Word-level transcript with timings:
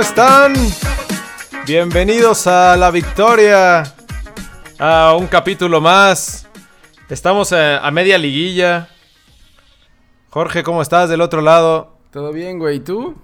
¿cómo 0.00 0.08
están? 0.08 0.54
Bienvenidos 1.66 2.46
a 2.46 2.74
la 2.78 2.90
victoria. 2.90 3.82
A 4.78 5.14
un 5.14 5.26
capítulo 5.26 5.78
más. 5.82 6.48
Estamos 7.10 7.52
a, 7.52 7.86
a 7.86 7.90
media 7.90 8.16
liguilla. 8.16 8.88
Jorge, 10.30 10.62
¿cómo 10.62 10.80
estás 10.80 11.10
del 11.10 11.20
otro 11.20 11.42
lado? 11.42 11.98
Todo 12.12 12.32
bien, 12.32 12.58
güey. 12.58 12.78
¿Y 12.78 12.80
tú? 12.80 13.14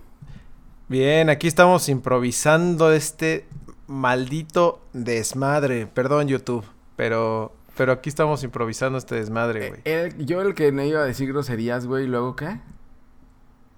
Bien, 0.88 1.30
aquí 1.30 1.48
estamos 1.48 1.88
improvisando 1.88 2.92
este 2.92 3.48
maldito 3.86 4.82
desmadre. 4.92 5.86
Perdón, 5.86 6.28
YouTube, 6.28 6.66
pero, 6.94 7.56
pero 7.74 7.92
aquí 7.92 8.10
estamos 8.10 8.42
improvisando 8.42 8.98
este 8.98 9.14
desmadre, 9.14 9.68
güey. 9.70 9.80
Eh, 9.86 10.12
el- 10.14 10.26
yo 10.26 10.42
el 10.42 10.54
que 10.54 10.72
no 10.72 10.82
iba 10.82 11.00
a 11.00 11.04
decir 11.06 11.26
groserías, 11.28 11.86
güey. 11.86 12.04
¿Y 12.04 12.08
luego 12.08 12.36
qué? 12.36 12.60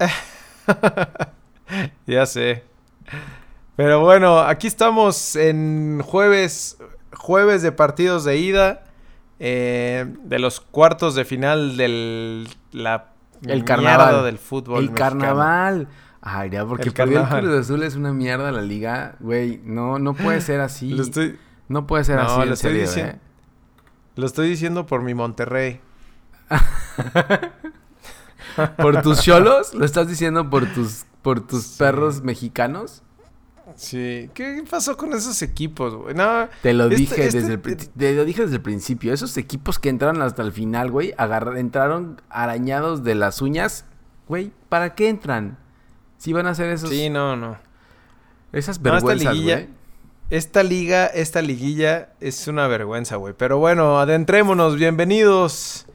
ya 2.08 2.26
sé. 2.26 2.64
Pero 3.76 4.00
bueno, 4.00 4.40
aquí 4.40 4.66
estamos 4.66 5.36
en 5.36 6.00
jueves, 6.04 6.78
jueves 7.12 7.62
de 7.62 7.70
partidos 7.72 8.24
de 8.24 8.36
ida, 8.38 8.84
eh, 9.38 10.04
de 10.24 10.38
los 10.40 10.60
cuartos 10.60 11.14
de 11.14 11.24
final 11.24 11.76
del 11.76 12.48
la 12.72 13.12
El 13.46 13.64
carnaval. 13.64 14.24
del 14.24 14.38
fútbol. 14.38 14.78
el 14.84 14.90
mexicano. 14.90 15.20
carnaval. 15.20 15.88
Ay, 16.20 16.50
ya, 16.50 16.66
porque 16.66 16.88
El 16.88 16.92
perdió 16.92 17.18
el 17.18 17.22
carnaval. 17.28 17.44
Cruz 17.50 17.60
Azul 17.64 17.82
es 17.84 17.94
una 17.94 18.12
mierda 18.12 18.50
la 18.50 18.62
liga. 18.62 19.14
Güey, 19.20 19.60
no, 19.64 19.98
no 20.00 20.14
puede 20.14 20.40
ser 20.40 20.60
así. 20.60 20.90
Lo 20.90 21.02
estoy, 21.04 21.38
No 21.68 21.86
puede 21.86 22.02
ser 22.04 22.16
No, 22.16 22.22
así, 22.22 22.36
lo 22.38 22.42
en 22.44 22.52
estoy 22.54 22.70
serio, 22.72 22.86
diciendo. 22.86 23.12
¿eh? 23.12 23.18
lo 24.16 24.26
estoy 24.26 24.48
diciendo 24.48 24.86
por 24.86 25.02
mi 25.02 25.14
Monterrey. 25.14 25.80
¿Por 28.76 29.02
tus 29.02 29.22
cholos? 29.22 29.72
¿Lo 29.74 29.84
estás 29.84 30.08
diciendo 30.08 30.50
por 30.50 30.66
tus, 30.72 31.04
por 31.22 31.46
tus 31.46 31.64
Sí. 31.64 31.78
perros 31.78 32.22
mexicanos? 32.22 33.02
Sí. 33.76 34.30
¿Qué 34.32 34.64
pasó 34.68 34.96
con 34.96 35.12
esos 35.12 35.42
equipos, 35.42 35.94
güey? 35.94 36.14
No, 36.14 36.48
Te 36.62 36.72
lo 36.72 36.84
Este- 36.84 36.96
dije 36.96 37.24
este- 37.26 37.40
desde 37.40 37.52
el 37.54 37.60
pri- 37.60 37.76
te 37.76 38.14
lo 38.14 38.24
dije 38.24 38.42
desde 38.42 38.56
el 38.56 38.62
principio. 38.62 39.12
Esos 39.12 39.36
equipos 39.36 39.78
que 39.78 39.90
entraron 39.90 40.22
hasta 40.22 40.42
el 40.42 40.52
final, 40.52 40.90
güey, 40.90 41.14
entraron 41.56 42.20
arañados 42.30 43.04
de 43.04 43.14
las 43.14 43.42
uñas. 43.42 43.84
Güey, 44.26 44.52
¿para 44.68 44.94
qué 44.94 45.08
entran? 45.08 45.58
Si 46.16 46.32
van 46.32 46.46
a 46.46 46.50
hacer 46.50 46.70
esos, 46.70 46.88
sí, 46.90 47.10
no, 47.10 47.36
no. 47.36 47.56
esas 48.52 48.80
No, 48.80 48.96
esta 48.96 49.06
vergüenzas, 49.06 49.34
liguilla- 49.34 49.54
güey. 49.56 49.68
Esta 50.30 50.62
liga, 50.62 51.06
esta 51.06 51.40
liguilla 51.42 52.10
es 52.20 52.48
una 52.48 52.66
vergüenza, 52.66 53.16
güey. 53.16 53.34
Pero 53.36 53.58
bueno, 53.58 53.98
adentrémonos, 53.98 54.76
bienvenidos. 54.76 55.86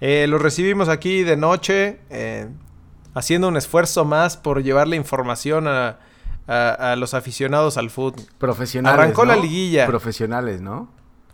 Eh, 0.00 0.26
los 0.28 0.40
recibimos 0.42 0.88
aquí 0.88 1.22
de 1.24 1.36
noche, 1.36 2.00
eh, 2.10 2.48
haciendo 3.14 3.48
un 3.48 3.56
esfuerzo 3.56 4.04
más 4.04 4.36
por 4.36 4.62
llevar 4.62 4.88
la 4.88 4.96
información 4.96 5.66
a, 5.68 5.98
a- 6.46 6.92
a 6.92 6.96
los 6.96 7.14
aficionados 7.14 7.76
al 7.76 7.90
fútbol. 7.90 8.24
Profesionales. 8.38 8.98
Arrancó 8.98 9.24
la 9.24 9.36
¿no? 9.36 9.42
liguilla. 9.42 9.86
Profesionales, 9.86 10.60
¿no? 10.60 10.88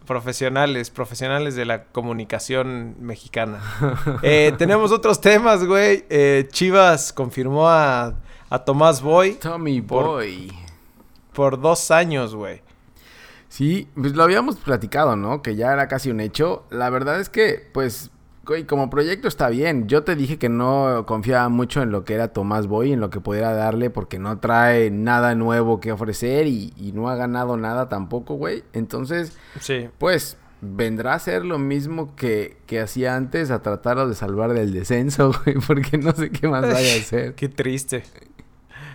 Profesionales, 0.07 0.91
profesionales 0.91 1.57
de 1.57 1.65
la 1.65 1.85
comunicación 1.85 2.95
mexicana. 3.01 3.61
Eh, 4.23 4.53
tenemos 4.57 4.93
otros 4.93 5.21
temas, 5.21 5.65
güey. 5.65 6.05
Eh, 6.09 6.47
Chivas 6.53 7.13
confirmó 7.13 7.69
a, 7.69 8.15
a 8.49 8.59
Tomás 8.65 9.03
Boy 9.03 9.35
Tommy 9.35 9.81
Por- 9.83 10.05
Boy. 10.07 10.53
por 11.33 11.61
dos 11.61 11.91
años, 11.91 12.35
güey. 12.37 12.63
Sí, 13.49 13.89
pues 13.95 14.15
lo 14.15 14.23
habíamos 14.23 14.57
platicado, 14.57 15.17
¿no? 15.17 15.43
Que 15.43 15.57
ya 15.57 15.73
era 15.73 15.89
casi 15.89 16.11
un 16.11 16.21
hecho. 16.21 16.65
La 16.71 16.89
verdad 16.91 17.21
es 17.21 17.29
que, 17.29 17.69
pues, 17.73 18.11
güey, 18.47 18.65
como 18.65 18.89
proyecto 18.91 19.29
está 19.29 19.49
bien. 19.49 19.89
Yo 19.89 20.05
te 20.05 20.15
dije 20.17 20.39
que 20.39 20.49
no 20.49 21.05
confiaba 21.07 21.49
mucho 21.49 21.83
en 21.83 21.91
lo 21.91 22.05
que 22.05 22.15
era 22.15 22.29
Tomás 22.33 22.67
Boy, 22.67 22.93
en 22.93 23.01
lo 23.01 23.11
que 23.11 23.21
pudiera 23.21 23.53
darle, 23.53 23.91
porque 23.91 24.19
no 24.19 24.39
trae 24.39 24.91
nada 24.91 25.35
nuevo 25.35 25.81
que 25.81 25.93
ofrecer 25.93 26.47
y, 26.47 26.73
y 26.77 26.93
no 26.93 27.09
ha 27.09 27.17
ganado 27.17 27.57
nada 27.57 27.89
tampoco, 27.89 28.35
güey. 28.35 28.65
Entonces, 28.73 29.37
Sí. 29.61 29.89
pues, 29.99 30.37
vendrá 30.63 31.15
a 31.15 31.19
ser 31.19 31.45
lo 31.45 31.59
mismo 31.59 32.17
que, 32.17 32.57
que 32.67 32.81
hacía 32.81 33.15
antes, 33.17 33.51
a 33.51 33.61
tratarlo 33.63 34.09
de 34.09 34.15
salvar 34.15 34.53
del 34.55 34.73
descenso, 34.73 35.33
güey, 35.45 35.57
porque 35.67 35.99
no 35.99 36.13
sé 36.13 36.31
qué 36.31 36.49
más 36.49 36.63
vaya 36.63 36.95
a 36.95 36.97
hacer. 36.99 37.35
Qué 37.35 37.49
triste. 37.49 38.05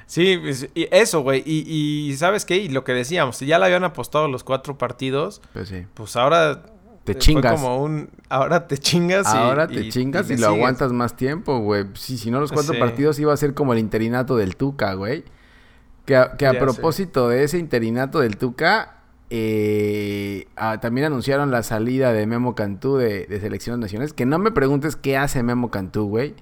Sí, 0.05 0.37
pues, 0.41 0.67
y 0.75 0.87
eso, 0.91 1.21
güey. 1.21 1.41
Y, 1.45 1.63
y 2.09 2.15
¿sabes 2.17 2.43
qué? 2.45 2.57
Y 2.57 2.67
lo 2.69 2.83
que 2.83 2.91
decíamos, 2.93 3.37
si 3.37 3.45
ya 3.45 3.59
le 3.59 3.65
habían 3.65 3.83
apostado 3.85 4.27
los 4.27 4.43
cuatro 4.43 4.77
partidos, 4.77 5.41
Pues 5.53 5.69
sí. 5.69 5.85
pues 5.93 6.15
ahora... 6.15 6.63
Te 7.03 7.13
fue 7.13 7.19
chingas. 7.21 7.53
como 7.53 7.81
un... 7.83 8.09
Ahora 8.29 8.67
te 8.67 8.77
chingas 8.77 9.33
y... 9.33 9.37
Ahora 9.37 9.67
te 9.67 9.81
y- 9.81 9.89
chingas 9.89 10.27
y, 10.29 10.33
lo 10.33 10.37
sigues. 10.37 10.49
aguantas 10.55 10.91
más 10.93 11.15
tiempo, 11.17 11.59
güey. 11.59 11.85
Sí, 11.95 12.17
si 12.17 12.29
no 12.29 12.39
los 12.39 12.51
cuatro 12.51 12.73
Sí. 12.73 12.79
partidos 12.79 13.17
iba 13.19 13.33
a 13.33 13.37
ser 13.37 13.53
como 13.53 13.73
el 13.73 13.79
interinato 13.79 14.35
del 14.37 14.55
Tuca, 14.55 14.93
güey. 14.93 15.23
Que 16.05 16.15
a, 16.15 16.37
que 16.37 16.45
a 16.47 16.51
sé. 16.51 16.57
propósito 16.59 17.27
de 17.29 17.43
ese 17.43 17.57
interinato 17.57 18.19
del 18.19 18.37
Tuca, 18.37 18.97
eh, 19.29 20.47
también 20.81 21.07
anunciaron 21.07 21.49
la 21.51 21.63
salida 21.63 22.13
de 22.13 22.27
Memo 22.27 22.53
Cantú 22.53 22.97
de, 22.97 23.25
de 23.25 23.39
Selecciones 23.39 23.79
Nacionales. 23.79 24.13
Que 24.13 24.25
no 24.25 24.37
me 24.39 24.51
preguntes 24.51 24.95
qué 24.95 25.17
hace 25.17 25.41
Memo 25.43 25.71
Cantú, 25.71 26.05
güey. 26.07 26.35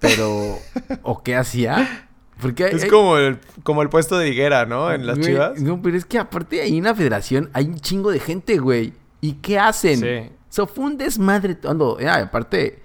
Pero... 0.00 0.58
¿O 1.02 1.22
qué 1.22 1.36
hacía? 1.36 2.08
Porque 2.40 2.64
hay- 2.64 2.74
Es 2.76 2.86
como 2.86 3.16
el, 3.18 3.38
como 3.64 3.82
el 3.82 3.88
puesto 3.88 4.16
de 4.18 4.28
higuera, 4.28 4.64
¿no? 4.66 4.92
En 4.92 5.06
las 5.06 5.18
güey, 5.18 5.30
chivas. 5.30 5.60
No, 5.60 5.82
pero 5.82 5.96
es 5.96 6.04
que 6.04 6.18
aparte 6.18 6.62
hay 6.62 6.78
una 6.78 6.94
federación, 6.94 7.50
hay 7.52 7.66
un 7.66 7.78
chingo 7.80 8.10
de 8.10 8.20
gente, 8.20 8.58
güey. 8.58 8.92
¿Y 9.20 9.34
qué 9.34 9.58
hacen? 9.58 10.00
Sí. 10.00 10.32
So, 10.48 10.66
fue 10.66 10.84
un 10.84 10.98
desmadre 10.98 11.54
todo. 11.54 11.98
Ah, 12.06 12.22
aparte, 12.22 12.82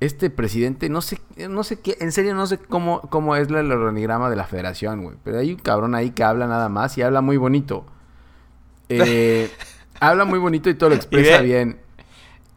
este 0.00 0.28
presidente, 0.28 0.88
no 0.88 1.00
sé, 1.00 1.20
no 1.48 1.64
sé 1.64 1.80
qué, 1.80 1.96
en 2.00 2.12
serio 2.12 2.34
no 2.34 2.46
sé 2.46 2.58
cómo, 2.58 3.00
cómo 3.02 3.34
es 3.36 3.48
el 3.48 3.72
organigrama 3.72 4.28
de 4.28 4.36
la 4.36 4.44
federación, 4.44 5.02
güey. 5.02 5.16
Pero 5.24 5.38
hay 5.38 5.52
un 5.52 5.58
cabrón 5.58 5.94
ahí 5.94 6.10
que 6.10 6.22
habla 6.22 6.46
nada 6.46 6.68
más 6.68 6.96
y 6.98 7.02
habla 7.02 7.22
muy 7.22 7.36
bonito. 7.36 7.86
Eh, 8.88 9.50
habla 10.00 10.24
muy 10.24 10.38
bonito 10.38 10.68
y 10.68 10.74
todo 10.74 10.90
lo 10.90 10.96
expresa 10.96 11.40
bien. 11.40 11.78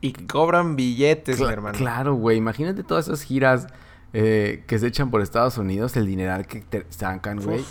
Y 0.01 0.13
cobran 0.13 0.75
billetes, 0.75 1.39
mi 1.39 1.47
hermano. 1.47 1.77
Claro, 1.77 2.15
güey. 2.15 2.37
Imagínate 2.37 2.83
todas 2.83 3.07
esas 3.07 3.21
giras 3.21 3.67
eh, 4.13 4.63
que 4.67 4.79
se 4.79 4.87
echan 4.87 5.11
por 5.11 5.21
Estados 5.21 5.57
Unidos, 5.57 5.95
el 5.97 6.05
dineral 6.05 6.47
que 6.47 6.61
te 6.61 6.85
sacan, 6.89 7.41
güey. 7.41 7.63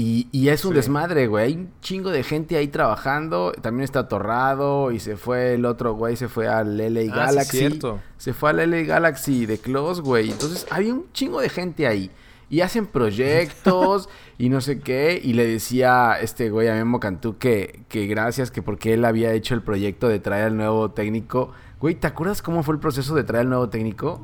Y, 0.00 0.28
y 0.30 0.50
es 0.50 0.64
un 0.64 0.70
Sí. 0.70 0.76
desmadre, 0.76 1.26
güey. 1.26 1.46
Hay 1.46 1.54
un 1.56 1.70
chingo 1.80 2.10
de 2.10 2.22
gente 2.22 2.56
ahí 2.56 2.68
trabajando. 2.68 3.50
También 3.60 3.82
está 3.82 4.06
Torrado. 4.06 4.92
Y 4.92 5.00
se 5.00 5.16
fue 5.16 5.54
el 5.54 5.64
otro 5.64 5.94
güey, 5.94 6.14
se 6.14 6.28
fue 6.28 6.46
al 6.46 6.76
LA 6.78 7.00
Ah, 7.00 7.02
sí, 7.02 7.08
Galaxy. 7.10 7.58
cierto. 7.58 8.00
Se 8.16 8.32
fue 8.32 8.50
al 8.50 8.58
LA 8.70 8.82
Galaxy 8.82 9.44
de 9.44 9.58
Close, 9.58 10.00
güey. 10.00 10.30
Entonces 10.30 10.68
hay 10.70 10.92
un 10.92 11.06
chingo 11.12 11.40
de 11.40 11.48
gente 11.48 11.88
ahí. 11.88 12.12
Y 12.48 12.60
hacen 12.60 12.86
proyectos 12.86 14.08
y 14.38 14.48
no 14.50 14.60
sé 14.60 14.78
qué. 14.78 15.20
Y 15.22 15.32
le 15.32 15.44
decía 15.46 16.16
este 16.20 16.48
güey 16.50 16.68
a 16.68 16.74
Memo 16.74 17.00
Cantú 17.00 17.36
que, 17.36 17.80
que 17.88 18.06
gracias, 18.06 18.50
que 18.52 18.62
porque 18.62 18.94
él 18.94 19.04
había 19.04 19.32
hecho 19.32 19.54
el 19.54 19.62
proyecto 19.62 20.06
de 20.08 20.20
traer 20.20 20.44
al 20.44 20.56
nuevo 20.56 20.92
técnico. 20.92 21.50
Güey, 21.80 21.96
¿te 21.96 22.06
acuerdas 22.06 22.40
cómo 22.40 22.62
fue 22.62 22.74
el 22.74 22.80
proceso 22.80 23.14
de 23.16 23.24
traer 23.24 23.42
al 23.42 23.48
nuevo 23.50 23.68
técnico? 23.68 24.20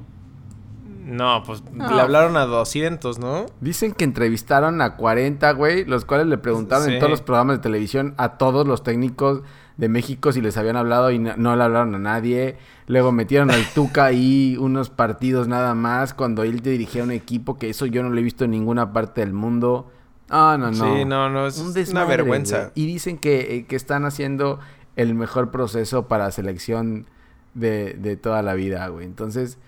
No, 1.05 1.43
pues 1.45 1.63
No. 1.73 1.95
le 1.95 2.01
hablaron 2.01 2.37
a 2.37 2.47
200, 2.47 3.19
¿no? 3.19 3.47
Dicen 3.61 3.93
que 3.93 4.05
entrevistaron 4.05 4.81
a 4.81 4.97
40, 4.97 5.53
güey, 5.53 5.85
los 5.85 6.05
cuales 6.05 6.27
le 6.27 6.39
preguntaron 6.39 6.87
Sí. 6.87 6.95
en 6.95 6.99
todos 6.99 7.11
los 7.11 7.21
programas 7.23 7.59
de 7.59 7.63
televisión 7.63 8.15
a 8.17 8.39
todos 8.39 8.67
los 8.67 8.83
técnicos 8.83 9.43
de 9.77 9.89
México 9.89 10.31
si 10.33 10.41
les 10.41 10.57
habían 10.57 10.77
hablado 10.77 11.11
y 11.11 11.19
no, 11.19 11.35
no 11.37 11.57
le 11.57 11.63
hablaron 11.65 11.95
a 11.95 11.99
nadie. 11.99 12.57
Luego 12.87 13.13
metieron 13.13 13.51
al 13.51 13.65
Tuca 13.75 14.05
ahí 14.05 14.57
unos 14.59 14.89
partidos 14.91 15.49
nada 15.49 15.75
más 15.75 16.15
cuando 16.15 16.43
él 16.45 16.63
te 16.63 16.71
dirigía 16.71 17.03
un 17.03 17.11
equipo 17.11 17.59
que 17.59 17.71
eso 17.71 17.85
yo 17.87 18.03
no 18.03 18.11
lo 18.11 18.19
he 18.19 18.23
visto 18.23 18.45
en 18.45 18.53
ninguna 18.53 18.93
parte 18.93 19.21
del 19.21 19.33
mundo. 19.33 19.91
Ah, 20.31 20.57
no, 20.59 20.71
no. 20.71 20.97
Sí, 20.97 21.05
no, 21.05 21.29
no, 21.29 21.47
es 21.47 21.59
Un 21.59 21.67
una 21.67 21.75
desmadre, 21.75 22.17
vergüenza. 22.19 22.59
güey. 22.59 22.71
Y 22.77 22.87
dicen 22.87 23.19
que, 23.19 23.57
eh, 23.57 23.67
que 23.67 23.77
están 23.77 24.05
haciendo 24.05 24.59
el 24.97 25.15
mejor 25.15 25.51
proceso 25.51 26.07
para 26.09 26.31
selección 26.31 27.07
de, 27.53 27.95
de 27.95 28.17
toda 28.17 28.43
la 28.43 28.55
vida, 28.55 28.87
güey. 28.89 29.05
Entonces, 29.05 29.59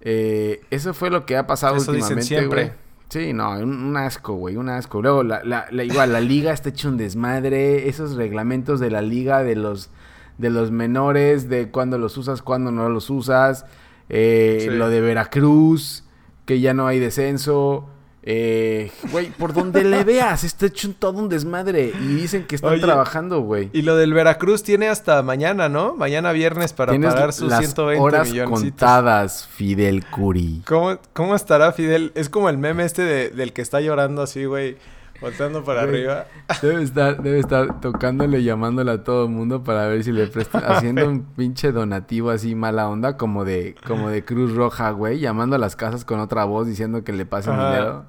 eh, 0.00 0.60
eso 0.70 0.94
fue 0.94 1.10
lo 1.10 1.26
que 1.26 1.36
ha 1.36 1.46
pasado 1.46 1.76
Eso 1.76 1.92
dicen 1.92 2.18
últimamente, 2.18 2.26
siempre. 2.28 2.64
güey. 2.64 2.88
Sí, 3.08 3.32
no, 3.32 3.52
un, 3.58 3.72
un 3.84 3.96
asco, 3.96 4.34
güey, 4.34 4.56
un 4.56 4.68
asco. 4.68 5.00
Luego, 5.00 5.22
la, 5.22 5.42
la, 5.42 5.66
la- 5.70 5.84
igual, 5.84 6.12
la 6.12 6.20
liga 6.20 6.52
está 6.52 6.68
hecho 6.68 6.88
un 6.90 6.98
desmadre. 6.98 7.88
Esos 7.88 8.16
reglamentos 8.16 8.80
de 8.80 8.90
la 8.90 9.00
liga, 9.00 9.42
de 9.42 9.56
los, 9.56 9.88
de 10.36 10.50
los 10.50 10.70
menores, 10.70 11.48
de 11.48 11.70
cuándo 11.70 11.96
los 11.96 12.16
usas, 12.18 12.42
cuándo 12.42 12.70
no 12.70 12.88
los 12.90 13.08
usas. 13.08 13.64
Eh, 14.10 14.58
Sí. 14.60 14.68
Lo 14.70 14.90
de 14.90 15.00
Veracruz, 15.00 16.04
que 16.44 16.60
ya 16.60 16.74
no 16.74 16.86
hay 16.86 16.98
descenso. 16.98 17.88
Eh, 18.22 18.90
güey, 19.10 19.30
por 19.30 19.52
donde 19.54 19.84
le 19.84 20.04
veas, 20.04 20.44
está 20.44 20.66
hecho 20.66 20.92
todo 20.98 21.18
un 21.18 21.28
desmadre. 21.28 21.92
Y 21.98 22.14
dicen 22.16 22.44
que 22.46 22.56
están 22.56 22.72
Oye, 22.72 22.82
trabajando, 22.82 23.40
güey. 23.40 23.70
Y 23.72 23.82
lo 23.82 23.96
del 23.96 24.12
Veracruz 24.12 24.62
tiene 24.62 24.88
hasta 24.88 25.22
mañana, 25.22 25.68
¿no? 25.68 25.94
Mañana 25.94 26.32
viernes 26.32 26.72
para 26.72 26.92
Tienes 26.92 27.14
pagar 27.14 27.32
sus 27.32 27.48
las 27.50 27.60
120 27.60 28.02
horas 28.02 28.28
millones. 28.28 28.60
contadas, 28.60 29.46
Fidel 29.54 30.04
Curi. 30.06 30.62
¿Cómo, 30.66 30.98
¿Cómo 31.12 31.34
estará 31.36 31.72
Fidel? 31.72 32.12
Es 32.14 32.28
como 32.28 32.48
el 32.50 32.58
meme 32.58 32.84
este 32.84 33.02
de- 33.02 33.30
del 33.30 33.52
que 33.52 33.62
está 33.62 33.80
llorando 33.80 34.22
así, 34.22 34.44
güey. 34.44 34.76
Volteando 35.20 35.64
para 35.64 35.84
Güey. 35.86 36.06
arriba. 36.06 36.26
Debe 36.62 36.82
estar, 36.82 37.22
debe 37.22 37.38
estar 37.40 37.80
tocándole, 37.80 38.42
llamándole 38.44 38.92
a 38.92 39.02
todo 39.04 39.24
el 39.24 39.30
mundo 39.30 39.64
para 39.64 39.86
ver 39.88 40.04
si 40.04 40.12
le 40.12 40.26
prestan, 40.28 40.62
haciendo 40.68 41.08
un 41.08 41.24
pinche 41.24 41.72
donativo 41.72 42.30
así 42.30 42.54
mala 42.54 42.88
onda, 42.88 43.16
como 43.16 43.44
de, 43.44 43.74
como 43.86 44.10
de 44.10 44.24
Cruz 44.24 44.54
Roja, 44.54 44.90
güey, 44.92 45.18
llamando 45.18 45.56
a 45.56 45.58
las 45.58 45.74
casas 45.76 46.04
con 46.04 46.20
otra 46.20 46.44
voz 46.44 46.66
diciendo 46.66 47.02
que 47.04 47.12
le 47.12 47.26
pasen 47.26 47.54
Ajá. 47.54 47.68
dinero. 47.70 48.06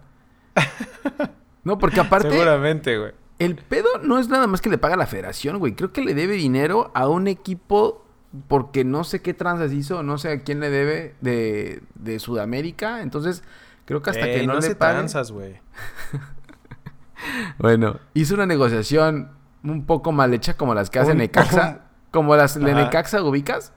No, 1.64 1.78
porque 1.78 2.00
aparte... 2.00 2.30
Seguramente, 2.32 2.98
güey. 2.98 3.12
El 3.38 3.56
pedo 3.56 3.88
no 4.02 4.18
es 4.18 4.30
nada 4.30 4.48
más 4.48 4.62
que 4.62 4.70
le 4.70 4.78
paga 4.78 4.96
la 4.96 5.06
federación, 5.08 5.60
güey. 5.60 5.74
Creo 5.76 5.92
que 5.92 6.02
le 6.02 6.14
debe 6.16 6.34
dinero 6.36 6.90
a 6.96 7.08
un 7.08 7.28
equipo 7.28 8.06
porque 8.48 8.86
no 8.86 9.04
sé 9.04 9.22
qué 9.22 9.34
tranzas 9.34 9.74
hizo, 9.74 10.02
no 10.02 10.18
sé 10.18 10.32
a 10.32 10.42
quién 10.44 10.60
le 10.62 10.70
debe 10.70 11.16
de, 11.22 11.82
de 11.96 12.20
Sudamérica. 12.20 13.02
Entonces, 13.02 13.44
creo 13.86 14.02
que 14.02 14.10
hasta 14.10 14.26
Ey, 14.28 14.40
que 14.42 14.48
no, 14.48 14.54
no 14.54 14.60
le 14.62 14.68
se 14.68 14.72
paguen- 14.78 14.78
tranzas, 15.00 15.32
güey. 15.32 15.60
Bueno, 17.58 18.00
hizo 18.14 18.34
una 18.36 18.46
negociación 18.46 19.32
un 19.64 19.86
poco 19.86 20.12
mal 20.12 20.34
hecha 20.34 20.56
como 20.56 20.74
las 20.74 20.90
que 20.90 21.00
hace 21.00 21.12
Un- 21.12 21.18
Necaxa. 21.18 21.82
Como 22.12 22.36
las 22.36 22.56
de. 22.60 22.74
Necaxa, 22.74 23.22
¿ubicas? 23.24 23.74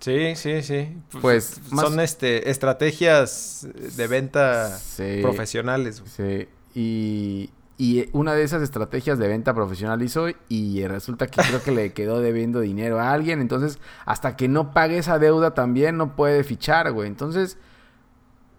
Sí, 0.00 0.36
sí, 0.36 0.62
sí. 0.62 0.98
Pues, 1.20 1.60
más- 1.72 1.86
son 1.86 1.98
este 2.00 2.50
estrategias 2.50 3.66
de 3.96 4.06
venta 4.06 4.68
Sí. 4.78 5.20
profesionales. 5.22 6.00
güey. 6.00 6.12
Sí. 6.44 6.48
Y, 6.74 7.50
y 7.78 8.08
una 8.12 8.34
de 8.34 8.42
esas 8.42 8.60
estrategias 8.62 9.18
de 9.18 9.28
venta 9.28 9.54
profesional 9.54 10.02
hizo 10.02 10.26
y 10.48 10.86
resulta 10.86 11.26
que 11.28 11.40
creo 11.40 11.62
que 11.62 11.70
le 11.72 11.92
quedó 11.94 12.20
debiendo 12.20 12.60
dinero 12.60 13.00
a 13.00 13.12
alguien. 13.12 13.40
Entonces, 13.40 13.78
hasta 14.04 14.36
que 14.36 14.46
no 14.48 14.74
pague 14.74 14.98
esa 14.98 15.18
deuda 15.18 15.54
también 15.54 15.96
no 15.96 16.16
puede 16.16 16.44
fichar, 16.44 16.92
güey. 16.92 17.08
Entonces, 17.08 17.56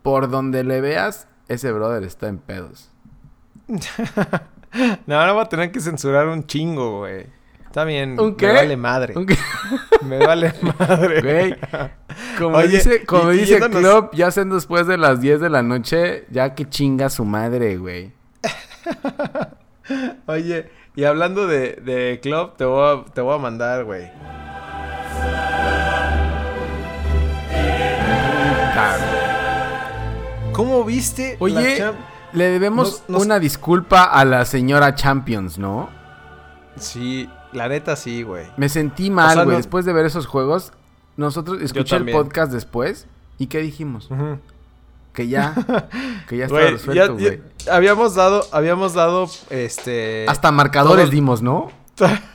por 0.01 0.30
donde 0.30 0.63
le 0.63 0.81
veas, 0.81 1.27
ese 1.47 1.71
brother 1.71 2.03
está 2.03 2.27
en 2.27 2.39
pedos. 2.39 2.89
No, 5.07 5.19
ahora 5.19 5.31
voy 5.31 5.41
a 5.44 5.45
tener 5.50 5.71
que 5.71 5.79
censurar 5.79 6.27
un 6.27 6.45
chingo, 6.45 7.00
güey. 7.00 7.27
Está 7.65 7.85
bien. 7.85 8.19
¿Un 8.19 8.35
qué? 8.35 8.47
Me 8.47 8.53
vale 8.53 8.77
madre. 8.77 9.13
Me 10.03 10.17
vale 10.19 10.53
madre. 10.79 11.21
Güey, 11.21 11.56
Como 12.38 12.57
Oye, 12.57 12.67
dice, 12.67 13.06
como 13.06 13.31
y- 13.31 13.38
dice 13.39 13.59
yéndonos- 13.59 13.79
Club, 13.79 14.09
ya 14.13 14.31
sean 14.31 14.50
después 14.50 14.85
de 14.88 14.97
las 14.97 15.21
10 15.21 15.39
de 15.41 15.50
la 15.50 15.62
noche, 15.63 16.25
ya 16.29 16.56
que 16.56 16.67
chinga 16.69 17.09
su 17.09 17.23
madre, 17.25 17.77
güey. 17.77 18.12
Oye, 20.27 20.69
y 20.95 21.03
hablando 21.06 21.47
de, 21.47 21.73
de 21.83 22.19
club, 22.21 22.56
te 22.57 22.65
voy 22.65 23.00
a, 23.07 23.13
te 23.13 23.21
voy 23.21 23.35
a 23.35 23.38
mandar, 23.38 23.83
güey. 23.85 24.09
¿Cómo 30.53 30.83
viste? 30.83 31.31
la 31.39 31.44
Oye, 31.44 31.77
cham- 31.77 31.95
le 32.35 32.45
debemos 32.45 33.01
Nos- 33.07 33.09
nos- 33.09 33.25
una 33.25 33.39
disculpa 33.39 34.03
a 34.03 34.25
la 34.25 34.45
señora 34.45 34.95
Champions, 34.95 35.57
¿no? 35.57 35.89
Sí, 36.77 37.29
la 37.53 37.67
neta 37.69 37.95
sí, 37.95 38.23
güey. 38.23 38.45
Me 38.57 38.69
sentí 38.69 39.09
mal, 39.09 39.33
sea, 39.33 39.43
güey, 39.43 39.53
no- 39.55 39.57
después 39.57 39.85
de 39.85 39.93
ver 39.93 40.05
esos 40.05 40.25
juegos. 40.27 40.71
Nosotros 41.17 41.61
escuché 41.61 41.95
el 41.95 42.11
podcast 42.11 42.51
después 42.51 43.07
y 43.37 43.47
¿qué 43.47 43.59
dijimos? 43.59 44.09
Que 45.13 45.27
ya, 45.29 45.53
que 46.27 46.37
ya 46.37 46.45
estaba 46.45 46.61
resuelto, 46.69 47.13
güey. 47.13 47.41
habíamos 47.71 48.15
dado, 48.15 48.45
habíamos 48.51 48.93
dado, 48.93 49.29
este... 49.49 50.25
Hasta 50.27 50.51
marcadores 50.51 51.05
todos- 51.05 51.11
dimos, 51.11 51.41
¿no? 51.41 51.71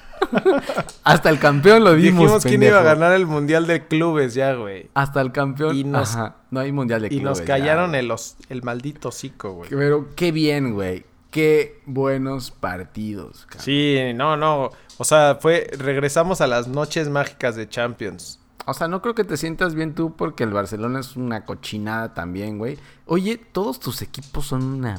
Hasta 1.05 1.31
el 1.31 1.39
campeón 1.39 1.85
lo 1.85 1.95
dimos, 1.95 2.21
Dijimos 2.23 2.45
quién 2.45 2.63
iba 2.63 2.79
a 2.81 2.83
ganar 2.83 3.13
el 3.13 3.27
Mundial 3.27 3.67
de 3.67 3.87
Clubes 3.87 4.35
ya, 4.35 4.55
güey. 4.55 4.91
Hasta 4.95 5.21
el 5.21 5.33
campeón. 5.33 5.77
Y 5.77 5.85
nos- 5.85 6.15
Ajá, 6.15 6.37
no 6.51 6.61
hay 6.61 6.73
mundial 6.73 7.03
de 7.03 7.09
Y 7.09 7.21
nos 7.21 7.39
clubes 7.41 7.49
ya, 7.49 7.55
callaron 7.59 7.91
güey. 7.91 8.01
el, 8.01 8.11
os- 8.11 8.37
el 8.49 8.63
maldito 8.63 9.09
hocico, 9.09 9.53
güey. 9.53 9.71
Pero 9.71 10.09
qué 10.15 10.33
bien, 10.33 10.75
güey. 10.75 11.05
Qué 11.31 11.81
buenos 11.87 12.51
partidos, 12.51 13.47
cabrón. 13.47 13.65
Sí, 13.65 13.99
no, 14.15 14.37
no. 14.37 14.71
O 14.99 15.05
sea, 15.05 15.39
fue... 15.41 15.71
Regresamos 15.79 16.41
a 16.41 16.47
las 16.49 16.67
noches 16.69 17.09
mágicas 17.09 17.55
de 17.57 17.69
Champions. 17.69 18.41
O 18.67 18.75
sea, 18.75 18.89
no 18.89 19.01
creo 19.01 19.15
que 19.15 19.25
te 19.25 19.37
sientas 19.37 19.75
bien 19.75 19.95
tú 19.95 20.15
porque 20.17 20.45
el 20.45 20.51
Barcelona 20.53 21.01
es 21.01 21.17
una 21.17 21.45
cochinada 21.45 22.15
también, 22.15 22.59
güey. 22.59 22.79
Oye, 23.07 23.37
todos 23.39 23.79
tus 23.81 24.03
equipos 24.03 24.47
son 24.47 24.63
una... 24.65 24.99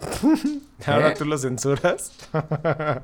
Ahora 0.86 1.10
¿Eh? 1.10 1.14
tú 1.16 1.24
lo 1.24 1.38
censuras. 1.38 2.12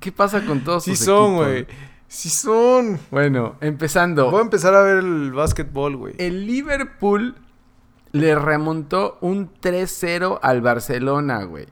¿Qué 0.00 0.12
pasa 0.12 0.44
con 0.44 0.62
todos 0.62 0.84
sí 0.84 0.96
son, 0.96 1.36
güey. 1.36 1.66
Sí 2.08 2.28
son. 2.28 2.98
Bueno, 3.10 3.56
empezando. 3.60 4.30
Voy 4.30 4.40
a 4.40 4.42
empezar 4.42 4.74
a 4.74 4.82
ver 4.82 4.98
el 4.98 5.32
básquetbol, 5.32 5.96
güey. 5.96 6.14
El 6.18 6.46
Liverpool 6.46 7.36
le 8.12 8.34
remontó 8.36 9.18
un 9.20 9.52
3-0 9.52 10.38
al 10.40 10.60
Barcelona, 10.60 11.42
güey. 11.44 11.66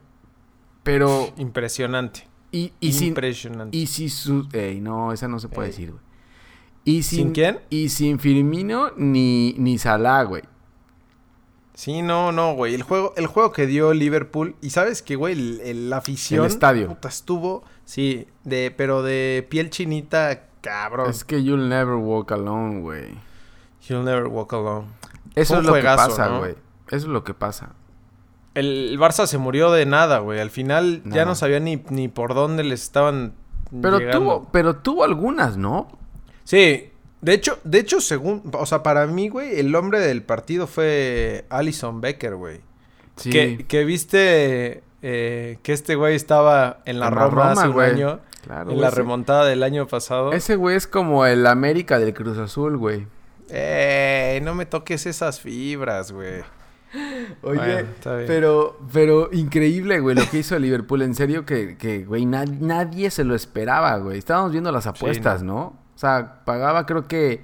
Pero... 0.82 1.32
Impresionante. 1.36 2.26
Y, 2.50 2.72
y 2.80 2.92
sin... 2.92 3.08
Impresionante. 3.08 3.76
Y 3.76 3.86
si 3.86 4.08
su... 4.08 4.48
Ey, 4.52 4.80
no, 4.80 5.12
esa 5.12 5.28
no 5.28 5.38
se 5.38 5.48
puede 5.48 5.68
Ey. 5.68 5.72
decir, 5.72 5.90
güey. 5.92 6.02
Y 6.84 7.02
sin, 7.04 7.18
¿Sin 7.18 7.32
quién? 7.32 7.60
Y 7.70 7.90
sin 7.90 8.18
Firmino 8.18 8.90
ni, 8.96 9.54
ni 9.56 9.78
Salah, 9.78 10.24
güey. 10.24 10.42
Sí, 11.82 12.00
no, 12.00 12.30
no, 12.30 12.54
güey. 12.54 12.74
El 12.74 12.84
juego, 12.84 13.12
el 13.16 13.26
juego 13.26 13.50
que 13.50 13.66
dio 13.66 13.92
Liverpool. 13.92 14.54
Y 14.60 14.70
sabes 14.70 15.02
que, 15.02 15.16
güey, 15.16 15.32
el, 15.68 15.92
afición. 15.92 16.44
El 16.44 16.46
estadio. 16.46 16.86
puta, 16.86 17.08
estuvo. 17.08 17.64
Sí, 17.84 18.28
de, 18.44 18.72
pero 18.76 19.02
de 19.02 19.44
piel 19.50 19.68
chinita, 19.68 20.44
cabrón. 20.60 21.10
Es 21.10 21.24
que 21.24 21.42
you'll 21.42 21.68
never 21.68 21.96
walk 21.96 22.30
alone, 22.30 22.82
güey. 22.82 23.18
You'll 23.88 24.04
never 24.04 24.28
walk 24.28 24.52
alone. 24.52 24.86
Eso 25.34 25.58
es 25.58 25.64
lo 25.64 25.74
que 25.74 25.82
pasa, 25.82 26.28
¿no? 26.28 26.38
güey. 26.38 26.52
Eso 26.86 27.06
es 27.06 27.12
lo 27.12 27.24
que 27.24 27.34
pasa. 27.34 27.70
El, 28.54 28.90
el 28.90 29.00
Barça 29.00 29.26
se 29.26 29.38
murió 29.38 29.72
de 29.72 29.84
nada, 29.84 30.20
güey. 30.20 30.38
Al 30.38 30.50
final 30.50 31.02
ya 31.06 31.24
no 31.24 31.34
sabía 31.34 31.58
ni, 31.58 31.82
ni 31.90 32.06
por 32.06 32.34
dónde 32.34 32.62
les 32.62 32.80
estaban 32.80 33.34
Pero 33.72 33.98
llegando. 33.98 34.20
tuvo, 34.20 34.48
pero 34.52 34.76
tuvo 34.76 35.02
algunas, 35.02 35.56
¿no? 35.56 35.88
Sí. 36.44 36.91
De 37.22 37.32
hecho, 37.34 37.58
de 37.64 37.78
hecho, 37.78 38.00
según... 38.00 38.42
O 38.52 38.66
sea, 38.66 38.82
para 38.82 39.06
mí, 39.06 39.28
güey, 39.30 39.58
el 39.58 39.74
hombre 39.74 40.00
del 40.00 40.22
partido 40.22 40.66
fue 40.66 41.44
Alison 41.48 42.00
Becker, 42.02 42.34
güey. 42.34 42.60
Sí. 43.16 43.30
Que, 43.30 43.64
que 43.66 43.84
viste 43.84 44.82
eh, 45.02 45.58
que 45.62 45.72
este 45.72 45.94
güey 45.94 46.14
estaba 46.16 46.80
en 46.84 46.98
la 47.00 47.06
En 47.08 47.14
Roma, 47.14 47.52
hace 47.52 47.60
Roma, 47.62 47.66
un 47.68 47.72
güey. 47.72 47.90
año. 47.90 48.20
Claro, 48.42 48.62
en 48.70 48.76
güey, 48.76 48.80
la 48.80 48.90
remontada 48.90 49.44
del 49.46 49.62
año 49.62 49.86
pasado. 49.86 50.32
Ese 50.32 50.56
güey 50.56 50.76
es 50.76 50.86
como 50.88 51.24
el 51.24 51.46
América 51.46 51.98
del 52.00 52.12
Cruz 52.12 52.38
Azul, 52.38 52.76
güey. 52.76 53.06
¡Ey! 53.50 54.40
No 54.40 54.54
me 54.54 54.66
toques 54.66 55.06
esas 55.06 55.40
fibras, 55.40 56.10
güey. 56.10 56.42
Oye, 57.42 57.58
Bueno, 58.04 58.26
pero, 58.26 58.78
pero 58.92 59.28
increíble, 59.32 60.00
güey, 60.00 60.14
lo 60.16 60.28
que 60.28 60.38
hizo 60.38 60.56
el 60.56 60.62
Liverpool. 60.62 61.02
En 61.02 61.14
serio 61.14 61.46
que, 61.46 61.76
que 61.78 62.04
güey, 62.04 62.26
na- 62.26 62.44
nadie 62.44 63.10
se 63.10 63.24
lo 63.24 63.34
esperaba, 63.34 63.96
güey. 63.98 64.18
Estábamos 64.18 64.52
viendo 64.52 64.72
las 64.72 64.86
apuestas, 64.86 65.42
¿no? 65.42 65.76
Sea, 66.02 66.42
pagaba 66.44 66.84
creo 66.86 67.08
que 67.08 67.42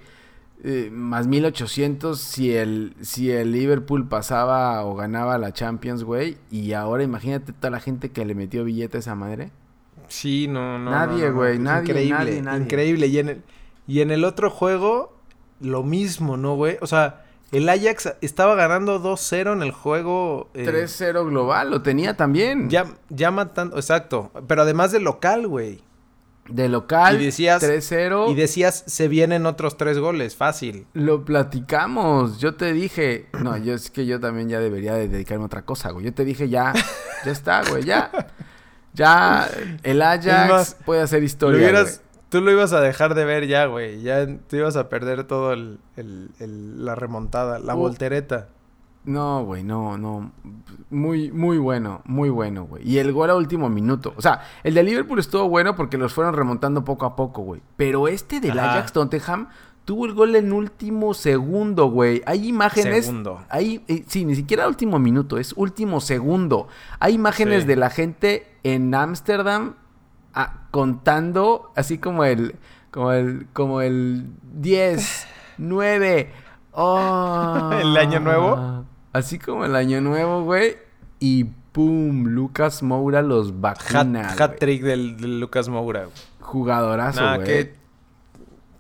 eh, 0.64 0.90
más 0.92 1.26
1800 1.26 2.18
si 2.20 2.54
el, 2.54 2.94
si 3.00 3.30
el 3.30 3.52
Liverpool 3.52 4.08
pasaba 4.08 4.84
o 4.84 4.94
ganaba 4.96 5.38
la 5.38 5.52
Champions, 5.52 6.04
güey. 6.04 6.36
Y 6.50 6.72
ahora 6.72 7.02
imagínate 7.02 7.52
toda 7.52 7.70
la 7.70 7.80
gente 7.80 8.10
que 8.10 8.24
le 8.24 8.34
metió 8.34 8.64
billetes 8.64 9.08
a 9.08 9.14
madre. 9.14 9.50
Sí, 10.08 10.48
no, 10.48 10.78
no. 10.78 10.90
Nadie, 10.90 11.24
no, 11.26 11.30
no, 11.30 11.36
güey, 11.36 11.58
nadie, 11.58 11.82
Increíble, 11.90 12.14
nadie, 12.18 12.42
nadie. 12.42 12.62
increíble. 12.64 13.06
Y 13.08 13.18
en, 13.18 13.28
el, 13.28 13.42
y 13.86 14.00
en 14.00 14.10
el 14.10 14.24
otro 14.24 14.50
juego, 14.50 15.14
lo 15.60 15.82
mismo, 15.82 16.36
¿no, 16.36 16.54
güey? 16.56 16.78
O 16.80 16.86
sea, 16.86 17.24
el 17.52 17.68
Ajax 17.68 18.14
estaba 18.20 18.54
ganando 18.54 19.00
2-0 19.02 19.52
en 19.52 19.62
el 19.62 19.70
juego. 19.70 20.48
eh, 20.54 20.66
3-0 20.66 21.26
global, 21.28 21.70
lo 21.70 21.82
tenía 21.82 22.16
también. 22.16 22.68
Ya, 22.70 22.86
ya 23.10 23.30
matando, 23.30 23.76
exacto. 23.76 24.30
Pero 24.46 24.62
además 24.62 24.92
de 24.92 25.00
local, 25.00 25.46
güey. 25.46 25.80
De 26.48 26.68
local, 26.68 27.20
Y 27.20 27.26
decías- 27.26 27.62
3-0. 27.62 28.30
Y 28.30 28.34
decías, 28.34 28.84
se 28.86 29.08
vienen 29.08 29.44
otros 29.46 29.76
tres 29.76 29.98
goles, 29.98 30.34
fácil. 30.36 30.86
Lo 30.94 31.24
platicamos. 31.24 32.38
Yo 32.40 32.54
te 32.54 32.72
dije. 32.72 33.28
No, 33.42 33.56
yo 33.56 33.74
es 33.74 33.90
que 33.90 34.06
yo 34.06 34.18
también 34.20 34.48
ya 34.48 34.58
debería 34.60 34.94
de 34.94 35.08
dedicarme 35.08 35.42
a 35.44 35.46
otra 35.46 35.62
cosa, 35.62 35.90
güey. 35.90 36.06
Yo 36.06 36.14
te 36.14 36.24
dije 36.24 36.48
ya. 36.48 36.72
Ya 37.24 37.32
está, 37.32 37.62
güey. 37.68 37.84
Ya. 37.84 38.10
Ya. 38.94 39.48
El 39.82 40.02
Ajax 40.02 40.48
más, 40.50 40.76
puede 40.84 41.02
hacer 41.02 41.20
Lo 41.20 41.26
historia. 41.26 41.58
hubieras- 41.58 42.00
tú 42.30 42.40
lo 42.40 42.50
ibas 42.50 42.72
a 42.72 42.80
dejar 42.80 43.14
de 43.14 43.24
ver 43.24 43.46
ya, 43.46 43.66
güey. 43.66 44.00
Ya 44.02 44.26
te 44.26 44.56
ibas 44.56 44.76
a 44.76 44.88
perder 44.88 45.24
todo 45.24 45.52
el, 45.52 45.78
el- 45.96 46.30
el- 46.40 46.84
la 46.84 46.94
remontada, 46.94 47.58
la 47.58 47.74
Uh. 47.74 47.78
voltereta. 47.78 48.48
No, 49.08 49.42
güey, 49.42 49.64
no, 49.64 49.96
no. 49.96 50.32
Muy, 50.90 51.30
muy 51.32 51.56
bueno, 51.56 52.02
muy 52.04 52.28
bueno, 52.28 52.64
güey. 52.64 52.86
Y 52.86 52.98
el 52.98 53.10
gol 53.12 53.30
a 53.30 53.36
último 53.36 53.70
minuto. 53.70 54.12
O 54.16 54.20
sea, 54.22 54.42
el 54.62 54.74
de 54.74 54.82
Liverpool 54.82 55.18
estuvo 55.18 55.48
bueno 55.48 55.74
porque 55.74 55.96
los 55.96 56.12
fueron 56.12 56.34
remontando 56.34 56.84
poco 56.84 57.06
a 57.06 57.16
poco, 57.16 57.40
güey. 57.40 57.62
Pero 57.76 58.06
este 58.06 58.38
del 58.40 58.58
Ajá. 58.58 58.72
Ajax 58.72 58.92
Tottenham 58.92 59.48
tuvo 59.86 60.04
el 60.04 60.12
gol 60.12 60.36
en 60.36 60.52
último 60.52 61.14
segundo, 61.14 61.86
güey. 61.90 62.22
Hay 62.26 62.48
imágenes. 62.48 63.06
Segundo. 63.06 63.40
Hay, 63.48 63.82
eh, 63.88 64.04
sí, 64.06 64.26
ni 64.26 64.34
siquiera 64.36 64.68
último 64.68 64.98
minuto, 64.98 65.38
es 65.38 65.54
último 65.56 66.02
segundo. 66.02 66.68
Hay 67.00 67.14
imágenes 67.14 67.62
Sí. 67.62 67.68
de 67.68 67.76
la 67.76 67.88
gente 67.88 68.46
en 68.62 68.94
Ámsterdam 68.94 69.76
ah, 70.34 70.66
contando 70.70 71.72
así 71.76 71.96
como 71.96 72.24
el, 72.24 72.56
como 72.90 73.12
el, 73.12 73.46
como 73.54 73.80
el 73.80 74.26
10, 74.52 75.26
9, 75.56 76.30
oh. 76.72 77.70
¿El 77.80 77.96
año 77.96 78.20
nuevo? 78.20 78.77
Así 79.12 79.38
como 79.38 79.64
el 79.64 79.74
año 79.76 80.00
nuevo, 80.00 80.42
güey. 80.44 80.76
Y 81.20 81.44
pum, 81.72 82.24
Lucas 82.26 82.82
Moura 82.82 83.22
los 83.22 83.48
Hat, 83.48 83.54
vacuna. 83.60 84.28
hat 84.32 84.38
güey. 84.48 84.58
trick 84.58 84.82
del, 84.82 85.16
del 85.16 85.40
Lucas 85.40 85.68
Moura. 85.68 86.04
güey. 86.04 86.14
Jugadorazo, 86.40 87.20
Nah, 87.20 87.36
güey. 87.36 87.46
qué, 87.46 87.74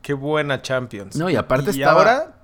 qué 0.02 0.14
buena 0.14 0.62
Champions. 0.62 1.16
No, 1.16 1.28
y 1.30 1.36
aparte 1.36 1.70
y 1.72 1.80
estaba- 1.80 1.98
ahora 1.98 2.34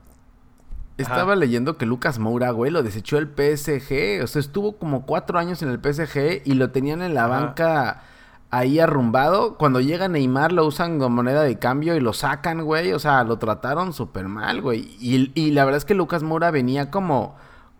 estaba 0.96 1.34
leyendo 1.34 1.76
que 1.76 1.86
Lucas 1.86 2.18
Moura, 2.18 2.50
güey, 2.50 2.70
lo 2.70 2.82
desechó 2.82 3.18
el 3.18 3.26
PSG. 3.28 4.22
O 4.22 4.26
sea, 4.26 4.40
estuvo 4.40 4.76
como 4.76 5.06
cuatro 5.06 5.38
años 5.38 5.62
en 5.62 5.70
el 5.70 5.78
PSG 5.80 6.42
y 6.44 6.54
lo 6.54 6.70
tenían 6.70 7.02
en 7.02 7.14
la 7.14 7.26
banca 7.26 8.02
ahí 8.50 8.78
arrumbado. 8.78 9.56
Cuando 9.56 9.80
llega 9.80 10.06
Neymar 10.08 10.52
lo 10.52 10.64
usan 10.66 10.98
como 10.98 11.16
moneda 11.16 11.42
de 11.42 11.58
cambio 11.58 11.96
y 11.96 12.00
lo 12.00 12.12
sacan, 12.12 12.62
güey. 12.64 12.92
O 12.92 12.98
sea, 13.00 13.24
lo 13.24 13.38
trataron 13.38 13.92
súper 13.92 14.28
mal, 14.28 14.60
güey. 14.60 14.94
Y, 15.00 15.32
y, 15.34 15.50
la 15.50 15.64
verdad 15.64 15.78
es 15.78 15.84
que 15.84 15.94
Lucas 15.94 16.22
Moura 16.22 16.50
venía 16.52 16.90
como, 16.92 17.34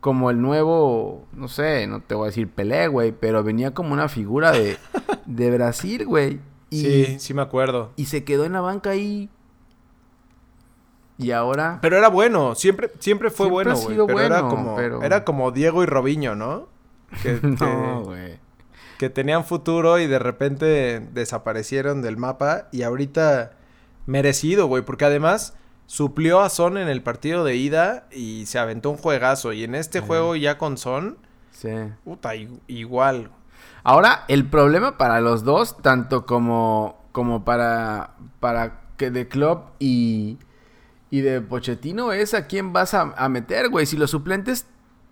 como 0.04 0.28
el 0.28 0.42
nuevo, 0.42 1.25
no 1.32 1.49
sé, 1.49 1.87
no 1.87 2.02
te 2.02 2.14
voy 2.14 2.25
a 2.25 2.26
decir 2.26 2.50
Pelé, 2.50 2.88
güey, 2.88 3.11
pero 3.11 3.42
venía 3.42 3.73
como 3.73 3.94
una 3.94 4.11
figura 4.11 4.52
de, 4.52 4.76
de 5.25 5.50
Brasil, 5.50 6.04
güey. 6.04 6.40
sí, 6.70 7.18
sí 7.18 7.32
me 7.32 7.40
acuerdo. 7.40 7.90
Y 7.96 8.04
se 8.04 8.23
quedó 8.23 8.44
en 8.44 8.52
la 8.52 8.61
banca 8.61 8.90
ahí 8.90 9.30
y 11.16 11.30
ahora. 11.30 11.78
Pero 11.80 11.96
era 11.96 12.08
bueno, 12.08 12.54
siempre, 12.54 12.92
siempre 12.99 13.30
fue 13.30 13.49
bueno, 13.49 13.75
güey. 13.78 13.96
Pero 14.06 14.20
era 14.20 14.42
como, 14.42 14.78
era 14.78 15.25
como 15.25 15.52
Diego 15.52 15.82
y 15.82 15.87
Robinho, 15.87 16.34
¿no? 16.34 16.68
Que, 17.23 17.40
no, 17.42 18.02
güey. 18.02 18.38
Que 18.99 19.08
tenían 19.08 19.46
futuro 19.46 19.99
y 19.99 20.06
de 20.06 20.18
repente 20.18 21.00
desaparecieron 21.00 22.02
del 22.02 22.18
mapa. 22.18 22.68
Y 22.73 22.82
ahorita 22.82 23.52
merecido, 24.04 24.66
güey. 24.66 24.82
Porque 24.82 25.06
además 25.06 25.56
suplió 25.87 26.41
a 26.41 26.49
Son 26.49 26.76
en 26.79 26.88
el 26.88 27.03
partido 27.03 27.45
de 27.45 27.57
ida 27.57 28.07
y 28.11 28.47
se 28.47 28.59
aventó 28.59 28.91
un 28.91 28.97
juegazo. 28.97 29.53
Y 29.53 29.64
en 29.64 29.75
este 29.75 30.00
juego 30.00 30.37
ya 30.37 30.59
con 30.59 30.79
Son. 30.79 31.19
Sí. 31.53 31.71
Puta, 32.05 32.33
igual. 32.67 33.31
Ahora, 33.83 34.25
el 34.29 34.49
problema 34.49 34.99
para 34.99 35.21
los 35.21 35.45
dos, 35.45 35.76
tanto 35.83 36.26
como, 36.26 37.05
como 37.12 37.45
para, 37.45 38.14
para 38.41 38.81
que 38.97 39.11
de 39.11 39.29
Club 39.29 39.61
y 39.79 40.38
y 41.14 41.21
de 41.21 41.41
Pochettino 41.41 42.11
es 42.11 42.35
a 42.35 42.49
quién 42.49 42.73
vas 42.73 42.93
a, 42.93 43.29
meter, 43.29 43.69
güey. 43.69 43.87
Si 43.87 43.97
los 43.97 44.11
suplentes 44.11 44.67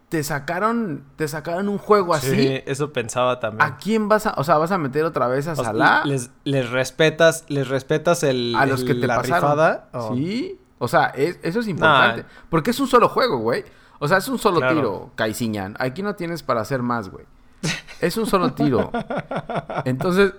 te 0.08 0.24
sacaron, 0.24 1.04
te 1.14 1.28
sacaron 1.28 1.68
un 1.68 1.78
juego 1.78 2.12
así. 2.12 2.34
Sí, 2.34 2.62
eso 2.66 2.92
pensaba 2.92 3.38
también. 3.38 3.62
¿A 3.62 3.76
quién 3.76 4.08
vas 4.08 4.26
a, 4.26 4.34
o 4.36 4.42
sea, 4.42 4.58
vas 4.58 4.72
a 4.72 4.78
meter 4.78 5.04
otra 5.04 5.28
vez 5.28 5.46
a 5.46 5.54
Salah? 5.54 6.02
Les, 6.04 6.30
les 6.42 6.68
respetas, 6.68 7.44
les 7.46 7.68
respetas 7.68 8.24
el, 8.24 8.56
a 8.58 8.66
los 8.66 8.82
que 8.82 8.96
te 8.96 9.06
la 9.06 9.22
pasaron. 9.22 10.16
Sí, 10.16 10.58
o 10.82 10.88
sea, 10.88 11.12
eso 11.14 11.60
es 11.60 11.68
importante. 11.68 12.24
Porque 12.50 12.72
es 12.72 12.80
un 12.80 12.88
solo 12.88 13.08
juego, 13.08 13.38
güey. 13.38 13.64
O 14.00 14.08
sea, 14.08 14.18
es 14.18 14.26
un 14.26 14.36
solo 14.36 14.58
tiro, 14.68 15.12
Caiciñan. 15.14 15.76
Aquí 15.78 16.02
no 16.02 16.16
tienes 16.16 16.42
para 16.42 16.60
hacer 16.60 16.82
más, 16.82 17.08
güey. 17.08 17.24
Es 18.00 18.16
un 18.16 18.26
solo 18.26 18.52
tiro. 18.52 18.90
Entonces, 19.84 20.34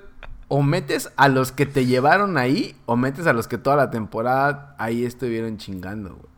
o 0.49 0.61
metes 0.61 1.13
a 1.15 1.29
los 1.29 1.53
que 1.53 1.65
te 1.65 1.85
llevaron 1.85 2.37
ahí 2.37 2.75
o 2.85 2.97
metes 2.97 3.25
a 3.25 3.31
los 3.31 3.47
que 3.47 3.57
toda 3.57 3.77
la 3.77 3.89
temporada 3.89 4.75
ahí 4.77 5.05
estuvieron 5.05 5.57
chingando, 5.57 6.09
güey. 6.09 6.33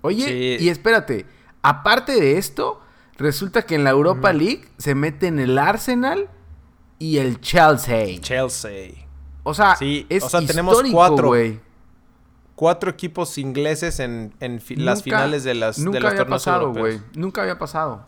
Oye, 0.00 0.56
y 0.58 0.68
espérate, 0.68 1.24
aparte 1.62 2.20
de 2.20 2.36
esto, 2.36 2.80
resulta 3.16 3.62
que 3.62 3.76
en 3.76 3.84
la 3.84 3.90
Europa 3.90 4.32
League 4.32 4.68
se 4.76 4.96
meten 4.96 5.38
el 5.38 5.56
Arsenal 5.56 6.28
y 6.98 7.18
el 7.18 7.40
Chelsea. 7.40 8.18
Chelsea. 8.18 9.06
O 9.44 9.54
sea, 9.54 9.76
es 9.80 10.24
o 10.24 10.28
sea, 10.28 10.44
tenemos 10.44 10.82
cuatro, 10.90 11.28
güey. 11.28 11.67
Cuatro 12.58 12.90
equipos 12.90 13.38
ingleses 13.38 14.00
en, 14.00 14.32
las 14.78 15.04
finales 15.04 15.44
de 15.44 15.54
las 15.54 15.78
nunca 15.78 16.08
había 16.08 16.26
pasado, 16.26 16.72
güey. 16.72 17.00
Nunca 17.14 17.42
había 17.42 17.56
pasado. 17.56 18.04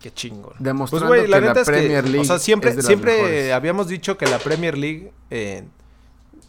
Qué 0.00 0.12
chingón. 0.12 0.54
Demostrando 0.58 1.06
pues, 1.06 1.28
la 1.28 1.38
que 1.38 1.46
la 1.46 1.62
Premier 1.62 2.02
League. 2.02 2.18
O 2.18 2.24
sea, 2.24 2.40
siempre, 2.40 2.82
siempre 2.82 3.52
habíamos 3.52 3.86
dicho 3.86 4.18
que 4.18 4.26
la 4.26 4.40
Premier 4.40 4.76
League 4.76 5.12
eh, 5.30 5.62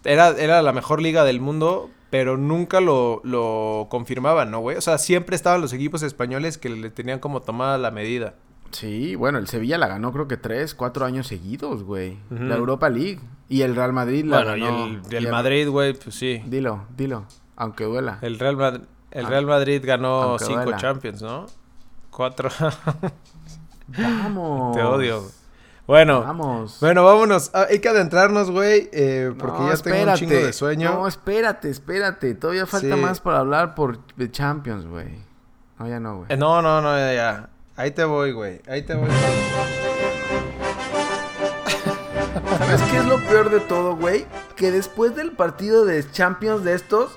era, 0.03 0.29
era 0.29 0.63
la 0.63 0.73
mejor 0.73 0.99
liga 0.99 1.23
del 1.25 1.41
mundo, 1.41 1.91
pero 2.09 2.37
nunca 2.37 2.81
lo, 2.81 3.21
lo 3.23 3.85
confirmaban, 3.91 4.49
¿no, 4.49 4.61
güey? 4.61 4.77
O 4.77 4.81
sea, 4.81 4.97
siempre 4.97 5.35
estaban 5.35 5.61
los 5.61 5.73
equipos 5.73 6.01
españoles 6.01 6.57
que 6.57 6.69
le 6.69 6.89
tenían 6.89 7.19
como 7.19 7.43
tomada 7.43 7.77
la 7.77 7.91
medida. 7.91 8.33
Sí, 8.71 9.15
bueno, 9.15 9.37
el 9.37 9.47
Sevilla 9.47 9.77
la 9.77 9.87
ganó 9.87 10.11
creo 10.11 10.27
que 10.27 10.37
tres, 10.37 10.75
cuatro 10.75 11.05
años 11.05 11.27
seguidos, 11.27 11.83
güey. 11.83 12.17
La 12.29 12.55
Europa 12.55 12.89
League. 12.89 13.19
Y 13.49 13.63
el 13.63 13.75
Real 13.75 13.91
Madrid 13.91 14.23
la 14.25 14.43
ganó. 14.43 14.87
y 14.87 15.15
el, 15.15 15.29
Madrid, 15.29 15.67
güey, 15.67 15.93
pues 15.93 16.15
sí. 16.15 16.41
Dilo, 16.45 16.85
dilo, 16.95 17.25
aunque 17.57 17.83
duela. 17.83 18.17
El 18.21 18.39
Real, 18.39 18.87
el 19.11 19.25
Real 19.25 19.45
Madrid 19.45 19.81
ganó 19.85 20.39
cinco 20.39 20.71
Champions, 20.77 21.21
¿no? 21.21 21.47
Cuatro. 22.09 22.49
Vamos. 23.87 24.75
Te 24.75 24.83
odio. 24.83 25.23
Bueno, 25.87 26.21
vamos. 26.21 26.77
Bueno, 26.79 27.03
vámonos. 27.03 27.51
Ah, 27.53 27.65
hay 27.69 27.79
que 27.79 27.89
adentrarnos, 27.89 28.49
güey, 28.49 28.89
eh, 28.93 29.33
porque 29.37 29.57
ya 29.67 29.75
tengo 29.75 30.09
un 30.09 30.15
chingo 30.15 30.35
de 30.35 30.53
sueño. 30.53 30.93
No, 30.93 31.07
espérate, 31.07 31.69
espérate. 31.69 32.33
Todavía 32.35 32.65
falta 32.65 32.95
más 32.95 33.19
para 33.19 33.39
hablar 33.39 33.75
por 33.75 33.99
Champions, 34.31 34.85
güey. 34.85 35.19
No, 35.77 35.87
ya 35.89 35.99
no, 35.99 36.17
güey. 36.17 36.27
Eh, 36.31 36.37
no, 36.37 36.61
no, 36.61 36.81
no, 36.81 36.97
ya, 36.97 37.13
ya. 37.13 37.49
Ahí 37.81 37.91
te 37.91 38.03
voy, 38.03 38.31
güey. 38.31 38.61
Ahí 38.67 38.81
te 38.81 38.95
voy. 38.95 39.09
¿Sabes 42.57 42.81
qué 42.91 42.97
es 42.97 43.05
lo 43.05 43.19
peor 43.27 43.49
de 43.49 43.59
todo, 43.59 43.95
güey? 43.95 44.25
Que 44.55 44.71
después 44.71 45.15
del 45.15 45.31
partido 45.31 45.85
de 45.85 46.09
Champions 46.11 46.63
de 46.63 46.75
estos, 46.75 47.11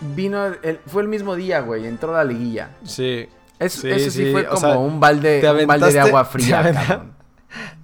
vino, 0.00 0.46
el, 0.46 0.80
fue 0.86 1.02
el 1.02 1.08
mismo 1.08 1.36
día, 1.36 1.60
güey. 1.60 1.86
Entró 1.86 2.12
la 2.12 2.24
liguilla. 2.24 2.70
Sí 2.84 3.28
eso 3.64 4.10
sí, 4.10 4.32
fue 4.32 4.44
como 4.46 4.84
un, 4.84 5.00
balde, 5.00 5.40
de 5.40 6.00
agua 6.00 6.24
fría. 6.24 7.04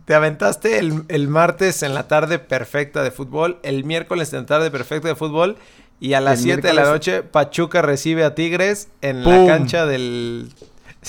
Te, 0.05 0.15
aventaste 0.15 0.79
el, 0.79 1.29
martes 1.29 1.83
en 1.83 1.95
la 1.95 2.09
tarde 2.09 2.39
perfecta 2.39 3.03
de 3.03 3.11
fútbol, 3.11 3.59
el 3.63 3.85
miércoles 3.85 4.33
en 4.33 4.41
la 4.41 4.47
tarde 4.47 4.71
perfecta 4.71 5.09
de 5.09 5.15
fútbol 5.15 5.57
y 6.01 6.15
a 6.15 6.21
las 6.21 6.41
7 6.41 6.67
de 6.67 6.75
la 6.75 6.85
noche 6.85 7.23
Pachuca 7.23 7.83
recibe 7.83 8.25
a 8.25 8.35
Tigres 8.35 8.89
en 9.03 9.25
la 9.25 9.47
cancha 9.47 9.85
del... 9.87 10.53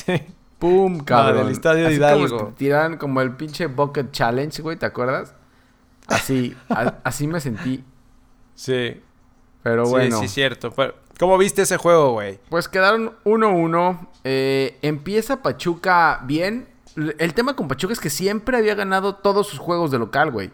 ¡Pum, 0.60 1.00
cabrón! 1.00 1.46
del 1.46 1.54
Estadio 1.54 1.90
Hidalgo. 1.90 2.38
Como 2.38 2.52
tiran 2.52 2.98
como 2.98 3.22
el 3.22 3.32
pinche 3.36 3.68
Bucket 3.68 4.12
Challenge, 4.12 4.62
güey, 4.62 4.78
¿te 4.78 4.86
acuerdas? 4.86 5.34
Así, 6.08 6.56
así 7.04 7.28
me 7.28 7.40
sentí. 7.40 7.84
Sí. 8.56 9.02
Pero 9.64 9.86
bueno. 9.86 10.20
Sí, 10.20 10.28
sí, 10.28 10.34
cierto. 10.34 10.72
Pero, 10.72 10.96
¿Cómo 11.20 11.38
viste 11.38 11.62
ese 11.64 11.78
juego, 11.78 12.14
güey? 12.14 12.40
Pues 12.50 12.68
quedaron 12.68 13.14
1-1. 13.26 14.08
Eh, 14.24 14.78
empieza 14.82 15.42
Pachuca 15.42 16.22
bien. 16.24 16.68
El 16.96 17.34
tema 17.34 17.56
con 17.56 17.68
Pachuca 17.68 17.94
es 17.94 18.00
que 18.00 18.10
siempre 18.10 18.58
había 18.58 18.74
ganado 18.76 19.16
todos 19.16 19.48
sus 19.48 19.60
juegos 19.60 19.92
de 19.92 20.00
local, 20.00 20.32
güey. 20.32 20.52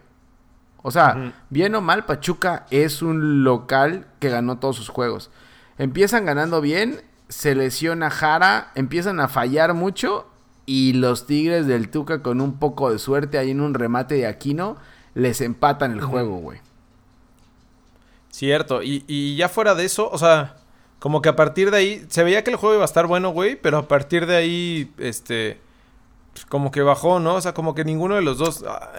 O 0.81 0.91
sea, 0.91 1.33
bien 1.49 1.73
o 1.73 1.81
mal, 1.81 2.05
Pachuca 2.05 2.67
es 2.69 3.01
un 3.01 3.43
local 3.43 4.05
que 4.19 4.29
ganó 4.29 4.59
todos 4.59 4.75
sus 4.75 4.89
juegos. 4.89 5.31
Empiezan 5.79 6.25
ganando 6.25 6.61
bien, 6.61 7.01
se 7.29 7.55
lesiona 7.55 8.09
Jara, 8.09 8.71
empiezan 8.75 9.19
a 9.19 9.27
fallar 9.27 9.73
mucho 9.73 10.27
y 10.65 10.93
los 10.93 11.25
Tigres 11.25 11.67
del 11.67 11.89
Tuca 11.89 12.21
con 12.21 12.41
un 12.41 12.57
poco 12.57 12.91
de 12.91 12.99
suerte 12.99 13.37
ahí 13.37 13.51
en 13.51 13.61
un 13.61 13.73
remate 13.73 14.15
de 14.15 14.27
Aquino 14.27 14.77
les 15.13 15.41
empatan 15.41 15.93
el 15.93 16.01
juego, 16.01 16.37
güey. 16.37 16.59
Cierto, 18.29 18.81
y, 18.83 19.35
ya 19.37 19.47
fuera 19.47 19.75
de 19.75 19.85
eso, 19.85 20.09
o 20.11 20.17
sea, 20.17 20.57
como 20.99 21.21
que 21.21 21.29
a 21.29 21.37
partir 21.37 21.71
de 21.71 21.77
ahí, 21.77 22.05
se 22.09 22.23
veía 22.23 22.43
que 22.43 22.51
el 22.51 22.57
juego 22.57 22.75
iba 22.75 22.83
a 22.83 22.85
estar 22.85 23.07
bueno, 23.07 23.29
güey, 23.29 23.55
pero 23.55 23.77
a 23.77 23.87
partir 23.87 24.25
de 24.25 24.35
ahí, 24.35 24.93
este, 24.97 25.61
pues, 26.33 26.45
como 26.45 26.69
que 26.69 26.81
bajó, 26.81 27.21
¿no? 27.21 27.35
O 27.35 27.41
sea, 27.41 27.53
como 27.53 27.73
que 27.73 27.85
ninguno 27.85 28.15
de 28.15 28.21
los 28.21 28.37
dos, 28.37 28.65
ah, 28.67 28.91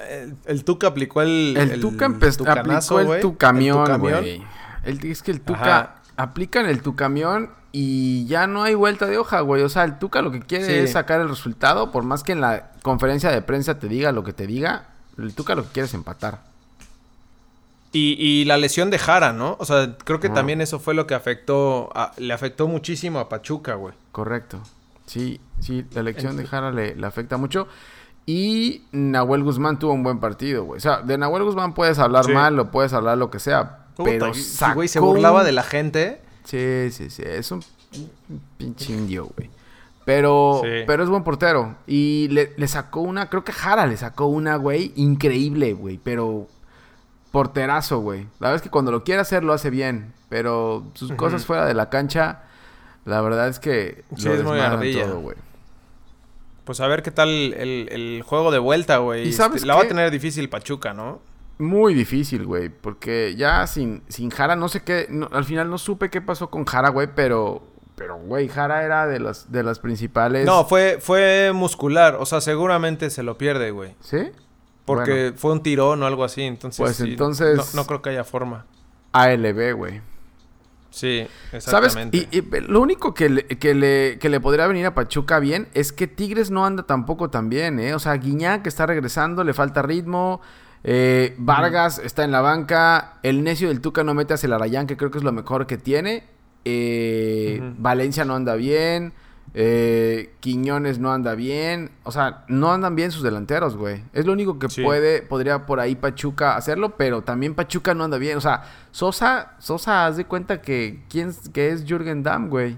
el, 0.47 0.64
Tuca 0.64 0.87
aplicó 0.87 1.21
el... 1.21 1.54
El, 1.59 1.80
Tuca 1.83 2.06
empezó, 2.06 2.50
aplicó 2.50 3.00
el 3.00 3.21
tu 3.21 3.37
camión, 3.37 4.00
güey. 4.00 4.42
es 4.85 5.23
que 5.23 5.33
el 5.33 5.42
Tuca, 5.42 5.97
aplican 6.16 6.64
el 6.64 6.80
tu 6.80 6.97
camión 6.97 7.50
y 7.78 8.25
ya 8.25 8.47
no 8.47 8.62
hay 8.62 8.75
vuelta 8.75 9.04
de 9.04 9.18
hoja, 9.18 9.40
güey. 9.40 9.62
O 9.62 9.68
sea, 9.68 9.85
el 9.85 9.99
Tuca 9.99 10.23
lo 10.23 10.30
que 10.30 10.40
quiere 10.40 10.83
es 10.83 10.92
sacar 10.92 11.21
el 11.21 11.28
resultado, 11.28 11.92
por 11.92 12.04
más 12.04 12.23
que 12.23 12.33
en 12.33 12.40
la 12.40 12.71
conferencia 12.80 13.30
de 13.30 13.42
prensa 13.42 13.78
te 13.78 13.87
diga 13.87 14.12
lo 14.12 14.25
que 14.25 14.33
te 14.33 14.47
diga, 14.47 14.87
el 15.18 15.35
Tuca 15.35 15.54
lo 15.54 15.62
que 15.64 15.73
quiere 15.73 15.87
es 15.87 15.92
empatar. 15.92 16.40
Y, 17.92 18.47
la 18.47 18.56
lesión 18.56 18.88
de 18.88 18.99
Jara, 18.99 19.35
¿no? 19.35 19.56
O 19.59 19.66
sea, 19.66 19.95
creo 20.04 20.21
que 20.21 20.30
también 20.30 20.62
eso 20.62 20.78
fue 20.78 20.95
lo 20.95 21.06
que 21.06 21.14
afectó, 21.14 21.92
le 22.16 22.33
afectó 22.33 22.66
muchísimo 22.66 23.18
a 23.18 23.28
Pachuca, 23.28 23.75
güey. 23.75 23.92
Correcto. 24.11 24.59
Sí, 25.04 25.38
sí, 25.61 25.85
la 25.92 26.02
lesión 26.02 26.38
de 26.38 26.47
Jara 26.47 26.71
le, 26.71 26.97
afecta 27.06 27.37
mucho. 27.37 27.68
Y 28.25 28.85
Nahuel 28.92 29.42
Guzmán 29.42 29.78
tuvo 29.78 29.92
un 29.92 30.02
buen 30.02 30.18
partido, 30.18 30.64
güey. 30.64 30.78
O 30.78 30.80
sea, 30.80 31.02
de 31.02 31.18
Nahuel 31.18 31.45
Guzmán 31.45 31.75
puedes 31.75 31.99
hablar 31.99 32.26
mal 32.30 32.59
o 32.59 32.71
puedes 32.71 32.95
hablar 32.95 33.18
lo 33.18 33.30
que 33.30 33.38
sea. 33.38 33.87
pero 34.02 34.33
güey, 34.75 34.88
se 34.88 34.99
burlaba 34.99 35.45
de 35.45 35.52
la 35.52 35.62
gente. 35.62 36.25
Sí, 36.46 36.88
sí, 36.90 37.10
sí. 37.10 37.22
Es 37.24 37.50
un 37.50 37.62
pinche 38.56 38.92
indio, 38.92 39.28
güey. 39.36 39.50
Pero, 40.04 40.62
pero 40.86 41.02
es 41.02 41.08
buen 41.08 41.24
portero. 41.24 41.74
Y 41.86 42.28
le, 42.30 42.52
le, 42.56 42.68
sacó 42.68 43.00
una, 43.00 43.28
creo 43.28 43.42
que 43.42 43.52
Jara 43.52 43.86
le 43.86 43.96
sacó 43.96 44.26
una, 44.26 44.54
güey, 44.54 44.92
increíble, 44.94 45.72
güey. 45.72 45.98
Pero 46.02 46.46
porterazo, 47.32 47.98
güey. 47.98 48.22
La 48.38 48.48
verdad 48.48 48.56
es 48.56 48.62
que 48.62 48.70
cuando 48.70 48.92
lo 48.92 49.02
quiere 49.02 49.20
hacer 49.20 49.42
lo 49.42 49.52
hace 49.52 49.68
bien, 49.68 50.14
pero 50.28 50.84
sus 50.94 51.12
cosas 51.12 51.44
fuera 51.44 51.66
de 51.66 51.74
la 51.74 51.90
cancha, 51.90 52.44
la 53.04 53.20
verdad 53.20 53.48
es 53.48 53.58
que 53.58 54.04
sí, 54.16 54.28
es 54.28 54.42
muy 54.44 54.60
ardilla. 54.60 55.06
güey. 55.10 55.36
Pues 56.64 56.80
a 56.80 56.86
ver 56.86 57.02
qué 57.02 57.10
tal 57.10 57.28
el, 57.28 58.22
juego 58.24 58.50
de 58.52 58.58
vuelta, 58.58 58.98
güey. 58.98 59.28
¿Y 59.28 59.32
sabes 59.32 59.64
La 59.64 59.74
va 59.74 59.82
a 59.82 59.88
tener 59.88 60.10
difícil 60.10 60.48
Pachuca, 60.48 60.94
¿no? 60.94 61.20
Muy 61.58 61.94
difícil, 61.94 62.44
güey. 62.44 62.68
Porque 62.68 63.34
ya 63.36 63.66
sin, 63.66 64.02
sin 64.08 64.30
Jara, 64.30 64.56
no 64.56 64.68
sé 64.68 64.82
qué. 64.82 65.06
no- 65.08 65.28
al 65.32 65.44
final 65.44 65.70
no 65.70 65.78
supe 65.78 66.10
qué 66.10 66.20
pasó 66.20 66.50
con 66.50 66.64
Jara, 66.66 66.90
güey. 66.90 67.08
Pero, 67.14 67.62
pero, 67.96 68.18
güey, 68.18 68.48
Jara 68.48 68.84
era 68.84 69.06
de 69.06 69.20
las, 69.20 69.50
de 69.50 69.62
las 69.62 69.78
principales. 69.78 70.44
No, 70.44 70.64
fue, 70.66 70.98
fue 71.00 71.52
muscular. 71.54 72.16
O 72.20 72.26
sea, 72.26 72.40
seguramente 72.40 73.08
se 73.10 73.22
lo 73.22 73.38
pierde, 73.38 73.70
güey. 73.70 73.94
¿Sí? 74.00 74.30
Porque 74.84 75.32
fue 75.34 75.52
un 75.52 75.62
tirón 75.62 76.02
o 76.02 76.06
algo 76.06 76.25
así. 76.25 76.42
Entonces, 76.42 76.78
Pues 76.78 76.96
sí, 76.96 77.10
entonces- 77.10 77.56
No, 77.56 77.82
no 77.82 77.86
creo 77.86 78.02
que 78.02 78.10
haya 78.10 78.25
forma. 78.25 78.66
ALB, 79.12 79.72
güey. 79.75 80.00
Sí, 80.90 81.26
¿Sabes? 81.58 81.66
exactamente. 81.94 82.28
Y, 82.30 82.38
y 82.38 82.60
lo 82.68 82.80
único 82.80 83.12
que 83.12 83.28
le, 83.28 83.46
que, 83.46 83.75
le, 83.75 84.18
que 84.18 84.28
le 84.30 84.40
podría 84.40 84.66
venir 84.66 84.86
a 84.86 84.94
Pachuca 84.94 85.38
bien 85.40 85.68
es 85.75 85.92
que 85.92 86.06
Tigres 86.06 86.50
no 86.50 86.64
anda 86.64 86.84
tampoco 86.84 87.28
tan 87.28 87.50
bien, 87.50 87.78
¿eh? 87.80 87.94
O 87.94 87.98
sea, 87.98 88.14
Guiñac 88.14 88.66
está 88.66 88.86
regresando, 88.86 89.44
le 89.44 89.52
falta 89.52 89.82
ritmo. 89.82 90.40
Eh, 90.88 91.35
Vargas 91.37 91.99
está 91.99 92.23
en 92.25 92.31
la 92.31 92.40
banca. 92.40 93.14
El 93.25 93.43
necio 93.43 93.69
del 93.69 93.81
Tuca 93.81 94.05
no 94.05 94.14
mete 94.14 94.35
a 94.35 94.37
Celarayán, 94.38 94.87
que 94.87 94.97
creo 94.97 95.11
que 95.11 95.19
es 95.19 95.25
lo 95.25 95.33
mejor 95.33 95.66
que 95.66 95.76
tiene. 95.76 96.25
eh. 96.64 97.61
Valencia 97.78 98.25
no 98.25 98.35
anda 98.37 98.55
bien. 98.55 99.12
eh, 99.59 100.35
Quiñones 100.40 100.99
no 100.99 101.12
anda 101.12 101.35
bien. 101.35 101.90
O 102.05 102.12
sea, 102.12 102.45
no 102.49 102.73
andan 102.73 102.95
bien 102.95 103.11
sus 103.11 103.23
delanteros, 103.23 103.76
güey. 103.76 104.02
Es 104.12 104.26
lo 104.26 104.33
único 104.35 104.59
que 104.59 104.69
Sí. 104.69 104.83
puede, 104.85 105.23
podría 105.23 105.64
por 105.66 105.81
ahí 105.81 105.95
Pachuca 105.97 106.57
hacerlo, 106.57 106.97
pero 106.97 107.23
también 107.23 107.55
Pachuca 107.55 107.95
no 107.95 108.05
anda 108.05 108.19
bien. 108.19 108.37
O 108.37 108.40
sea, 108.43 108.62
Sosa, 108.90 109.55
Sosa, 109.59 110.07
haz 110.07 110.16
de 110.19 110.25
cuenta 110.26 110.61
que 110.61 111.05
quién 111.09 111.33
que 111.55 111.71
es 111.71 111.85
Jürgen 111.87 112.23
Damm, 112.23 112.49
güey. 112.50 112.76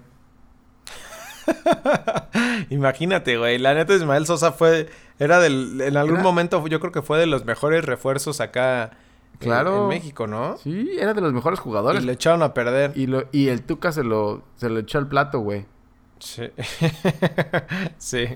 Imagínate, 2.71 3.37
güey. 3.39 3.59
La 3.59 3.75
neta, 3.75 3.95
Ismael 3.95 4.27
Sosa 4.27 4.53
fue. 4.53 4.89
Era 5.19 5.41
del. 5.41 5.81
En 5.81 5.97
algún 5.97 6.17
Era- 6.17 6.23
momento, 6.23 6.67
yo 6.69 6.81
creo 6.81 6.93
que 6.93 7.03
fue 7.03 7.19
de 7.19 7.27
los 7.27 7.45
mejores 7.45 7.85
refuerzos 7.85 8.41
acá. 8.41 8.91
Claro. 9.41 9.83
en 9.85 9.89
México, 9.89 10.27
¿no? 10.27 10.57
Sí, 10.57 10.91
era 10.99 11.15
de 11.15 11.21
los 11.21 11.33
mejores 11.33 11.61
Y 11.61 11.63
jugadores. 11.63 12.05
le 12.05 12.13
echaron 12.13 12.43
a 12.43 12.55
perder. 12.55 12.91
Y, 12.97 13.07
lo, 13.07 13.25
y 13.31 13.47
el 13.49 13.63
Tuca 13.63 13.93
se 13.93 14.03
lo, 14.03 14.43
se 14.57 14.69
lo 14.69 14.81
echó 14.81 14.99
al 14.99 15.07
plato, 15.09 15.39
güey. 15.39 15.65
Sí. 16.19 16.43
sí. 17.99 18.27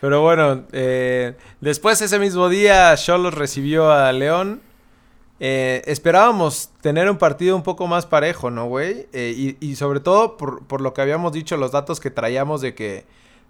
Pero 0.00 0.20
bueno, 0.20 0.64
eh, 0.72 1.34
después 1.60 2.00
ese 2.02 2.18
mismo 2.18 2.48
día, 2.48 2.94
Cholos 2.96 3.34
recibió 3.34 3.90
a 3.90 4.12
León. 4.12 4.60
Eh, 5.40 5.82
esperábamos 5.86 6.70
tener 6.80 7.08
un 7.10 7.16
partido 7.18 7.56
un 7.56 7.62
poco 7.62 7.86
más 7.86 8.06
parejo, 8.06 8.50
¿no, 8.50 8.66
güey? 8.66 9.06
Eh, 9.12 9.56
y, 9.60 9.66
y 9.66 9.76
sobre 9.76 10.00
todo 10.00 10.36
por, 10.36 10.64
por 10.66 10.80
lo 10.80 10.92
que 10.94 11.00
habíamos 11.00 11.32
dicho, 11.32 11.56
los 11.56 11.72
datos 11.72 12.00
que 12.00 12.10
traíamos 12.10 12.60
de 12.60 12.74
que 12.74 13.04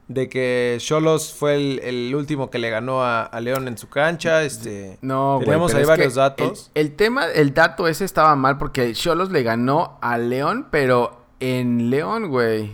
de 0.09 0.29
que 0.29 0.77
Cholos 0.81 1.33
fue 1.33 1.55
el, 1.57 1.79
el 1.83 2.15
último 2.15 2.51
que 2.51 2.59
le 2.59 2.69
ganó 2.71 3.03
a, 3.03 3.23
a 3.23 3.41
León 3.41 3.67
en 3.69 3.79
su 3.79 3.89
cancha. 3.89 4.43
Este, 4.43 4.99
No, 5.01 5.35
güey. 5.37 5.45
Teníamos 5.47 5.73
pero 5.73 5.81
ahí 5.85 5.89
varios 5.89 6.15
datos. 6.17 6.71
El, 6.75 6.87
el 6.89 6.97
tema, 6.97 7.27
el 7.27 7.55
dato 7.55 7.89
ese 7.89 8.05
estaba 8.05 8.35
mal 8.37 8.59
porque 8.59 8.93
Cholos 8.93 9.31
le 9.31 9.43
ganó 9.43 9.99
a 10.03 10.19
León, 10.19 10.69
pero 10.71 11.25
en 11.41 11.89
León, 11.91 12.29
güey. 12.29 12.73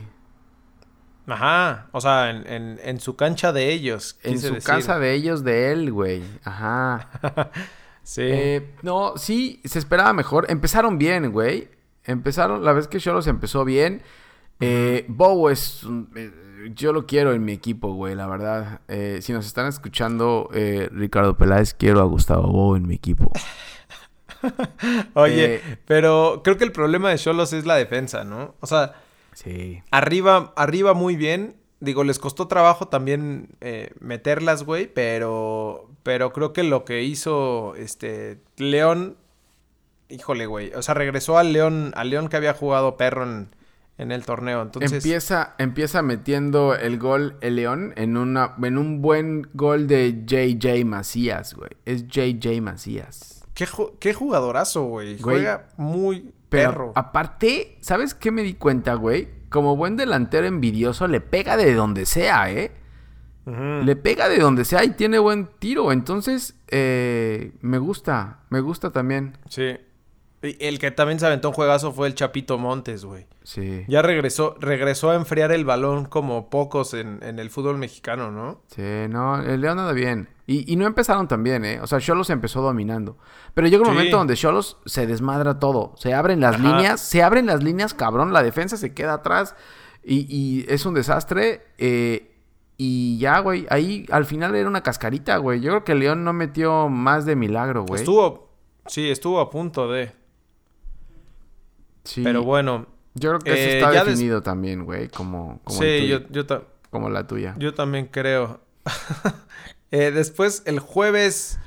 Ajá, 1.26 1.88
o 1.92 2.00
sea, 2.00 2.30
en, 2.30 2.46
en- 2.50 2.80
en 2.82 3.00
su 3.00 3.14
cancha 3.14 3.52
de 3.52 3.70
ellos. 3.70 4.18
En 4.22 4.38
su 4.40 4.54
decir. 4.54 4.62
casa 4.62 4.98
de 4.98 5.12
ellos, 5.12 5.44
de 5.44 5.72
él, 5.72 5.92
güey. 5.92 6.22
Ajá. 6.44 7.08
Sí. 8.08 8.22
Eh, 8.24 8.70
no, 8.80 9.18
sí, 9.18 9.60
se 9.66 9.78
esperaba 9.78 10.14
mejor. 10.14 10.46
Empezaron 10.50 10.96
bien, 10.96 11.30
güey. 11.30 11.68
Empezaron, 12.04 12.64
la 12.64 12.72
vez 12.72 12.88
que 12.88 13.00
Cholos 13.00 13.26
empezó 13.26 13.66
bien. 13.66 14.00
Eh, 14.60 15.04
Bow 15.08 15.48
es. 15.50 15.84
un- 15.84 16.10
eh, 16.16 16.32
yo 16.74 16.92
lo 16.92 17.06
quiero 17.06 17.32
en 17.32 17.44
mi 17.44 17.52
equipo, 17.52 17.94
güey, 17.94 18.14
la 18.14 18.26
verdad. 18.26 18.80
Eh, 18.88 19.20
si 19.22 19.32
nos 19.32 19.46
están 19.46 19.66
escuchando, 19.66 20.50
eh, 20.52 20.88
Ricardo 20.92 21.36
Peláez, 21.36 21.72
quiero 21.74 22.00
a 22.00 22.04
Gustavo 22.04 22.48
Bow 22.50 22.76
en 22.76 22.86
mi 22.86 22.94
equipo. 22.96 23.30
Oye, 25.14 25.60
pero 25.86 26.42
creo 26.44 26.56
que 26.56 26.64
el 26.64 26.72
problema 26.72 27.10
de 27.10 27.18
Cholos 27.18 27.52
es 27.52 27.66
la 27.66 27.76
defensa, 27.76 28.24
¿no? 28.24 28.54
O 28.60 28.66
sea, 28.66 28.94
Sí. 29.34 29.82
arriba, 29.90 30.52
arriba 30.56 30.94
muy 30.94 31.16
bien. 31.16 31.56
Digo, 31.80 32.02
les 32.02 32.18
costó 32.18 32.48
trabajo 32.48 32.88
también 32.88 33.50
meterlas, 34.00 34.64
güey, 34.64 34.92
pero, 34.92 35.88
pero 36.02 36.32
creo 36.32 36.52
que 36.52 36.64
lo 36.64 36.84
que 36.84 37.04
hizo 37.04 37.74
este 37.76 38.40
León, 38.56 39.16
híjole, 40.08 40.46
güey, 40.46 40.72
o 40.74 40.82
sea, 40.82 40.94
regresó 40.94 41.38
al 41.38 41.52
León, 41.52 41.92
al 41.94 42.10
León 42.10 42.28
que 42.28 42.36
había 42.36 42.52
jugado 42.54 42.96
perro 42.96 43.22
en, 43.22 43.48
en 43.98 44.12
el 44.12 44.24
torneo. 44.24 44.62
Entonces, 44.62 44.92
Empieza, 44.92 45.54
empieza 45.58 46.02
metiendo 46.02 46.74
el 46.74 46.98
gol 46.98 47.36
el 47.40 47.56
León 47.56 47.92
en, 47.96 48.16
una, 48.16 48.54
en 48.62 48.78
un 48.78 49.02
buen 49.02 49.48
gol 49.54 49.86
de 49.88 50.24
JJ 50.24 50.84
Macías, 50.84 51.54
güey. 51.54 51.70
Es 51.84 52.06
JJ 52.06 52.60
Macías. 52.62 53.44
¿qué, 53.54 53.66
ju- 53.66 53.92
qué 53.98 54.14
jugadorazo, 54.14 54.84
güey. 54.84 55.18
Juega 55.20 55.66
muy 55.76 56.32
Pero 56.48 56.70
perro. 56.70 56.92
aparte, 56.94 57.76
¿sabes 57.80 58.14
qué 58.14 58.30
me 58.30 58.42
di 58.42 58.54
cuenta, 58.54 58.94
güey? 58.94 59.28
Como 59.48 59.76
buen 59.76 59.96
delantero 59.96 60.46
envidioso, 60.46 61.08
le 61.08 61.20
pega 61.20 61.56
de 61.56 61.74
donde 61.74 62.06
sea, 62.06 62.50
¿eh? 62.52 62.70
Le 63.46 63.96
pega 63.96 64.28
de 64.28 64.38
donde 64.40 64.66
sea 64.66 64.84
y 64.84 64.90
tiene 64.90 65.18
buen 65.18 65.48
tiro. 65.58 65.90
Entonces, 65.90 66.54
eh, 66.68 67.52
me 67.62 67.78
gusta, 67.78 68.40
me 68.50 68.60
gusta 68.60 68.90
también. 68.92 69.38
Sí. 69.48 69.74
El 70.40 70.78
que 70.78 70.90
también 70.92 71.18
se 71.18 71.26
aventó 71.26 71.48
un 71.48 71.54
juegazo 71.54 71.92
fue 71.92 72.06
el 72.06 72.14
Chapito 72.14 72.58
Montes, 72.58 73.04
güey. 73.04 73.26
Sí. 73.42 73.84
Ya 73.88 74.02
regresó, 74.02 74.54
regresó 74.60 75.10
a 75.10 75.16
enfriar 75.16 75.50
el 75.50 75.64
balón 75.64 76.04
como 76.04 76.48
pocos 76.48 76.94
en, 76.94 77.18
en 77.24 77.38
el 77.40 77.50
fútbol 77.50 77.76
mexicano, 77.78 78.30
¿no? 78.30 78.60
Sí, 78.68 78.82
no, 79.08 79.40
el 79.42 79.60
León 79.60 79.80
anda 79.80 79.92
bien. 79.92 80.28
Y, 80.46 80.72
y 80.72 80.76
no 80.76 80.86
empezaron 80.86 81.26
tan 81.26 81.42
bien, 81.42 81.64
¿eh? 81.64 81.80
O 81.82 81.86
sea, 81.88 81.98
Cholos 81.98 82.30
empezó 82.30 82.62
dominando. 82.62 83.18
Pero 83.54 83.66
llega 83.66 83.82
un 83.82 83.88
Sí. 83.88 83.92
momento 83.94 84.16
donde 84.16 84.36
Cholos 84.36 84.76
se 84.86 85.06
desmadra 85.08 85.58
todo. 85.58 85.92
Se 85.96 86.14
abren 86.14 86.40
las 86.40 86.54
Ajá. 86.54 86.62
líneas, 86.76 87.00
se 87.00 87.22
abren 87.22 87.46
las 87.46 87.62
líneas, 87.64 87.92
cabrón. 87.92 88.32
La 88.32 88.42
defensa 88.44 88.76
se 88.76 88.94
queda 88.94 89.14
atrás 89.14 89.56
y, 90.04 90.26
y 90.34 90.64
es 90.68 90.86
un 90.86 90.94
desastre. 90.94 91.66
eh, 91.78 92.36
y 92.80 93.18
ya, 93.18 93.40
güey, 93.40 93.66
ahí 93.70 94.06
al 94.12 94.24
final 94.24 94.54
era 94.54 94.68
una 94.68 94.84
cascarita, 94.84 95.38
güey. 95.38 95.60
Yo 95.60 95.70
creo 95.72 95.84
que 95.84 95.96
León 95.96 96.22
no 96.22 96.32
metió 96.32 96.88
más 96.88 97.26
de 97.26 97.34
milagro, 97.34 97.82
güey. 97.84 98.00
Estuvo, 98.02 98.50
sí, 98.86 99.10
estuvo 99.10 99.40
a 99.40 99.50
punto 99.50 99.90
de. 99.90 100.12
Sí. 102.08 102.22
Pero 102.22 102.42
bueno, 102.42 102.86
Yo 103.14 103.30
creo 103.30 103.40
que 103.40 103.50
eso 103.52 103.70
eh, 103.70 103.78
está 103.78 103.90
des- 103.90 104.04
definido 104.06 104.40
también, 104.42 104.84
güey, 104.86 105.08
como, 105.08 105.60
como, 105.64 105.78
sí, 105.78 106.06
yo, 106.08 106.20
yo, 106.30 106.46
ta- 106.46 106.62
como 106.90 107.10
la 107.10 107.26
tuya. 107.26 107.54
yo 107.58 107.74
también 107.74 108.06
creo. 108.06 108.60
Eh, 109.90 110.10
después, 110.10 110.62
el 110.66 110.80
jueves, 110.80 111.58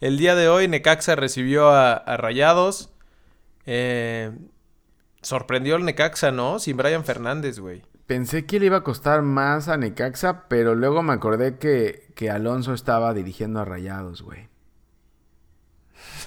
el 0.00 0.18
día 0.18 0.36
de 0.36 0.48
hoy, 0.48 0.68
Necaxa 0.68 1.16
recibió 1.16 1.68
a, 1.70 1.94
a 1.94 2.16
Rayados. 2.16 2.90
Eh, 3.66 4.30
sorprendió 5.20 5.74
el 5.74 5.84
Necaxa, 5.84 6.30
¿no? 6.30 6.60
Sin 6.60 6.76
Brian 6.76 7.04
Fernández, 7.04 7.58
güey. 7.58 7.82
Pensé 8.06 8.46
que 8.46 8.60
le 8.60 8.66
iba 8.66 8.76
a 8.76 8.82
costar 8.84 9.22
más 9.22 9.66
a 9.66 9.76
Necaxa, 9.76 10.44
pero 10.48 10.76
luego 10.76 11.02
me 11.02 11.12
acordé 11.12 11.58
que, 11.58 12.06
que 12.14 12.30
Alonso 12.30 12.72
estaba 12.72 13.12
dirigiendo 13.14 13.58
a 13.58 13.64
Rayados, 13.64 14.22
güey. 14.22 14.48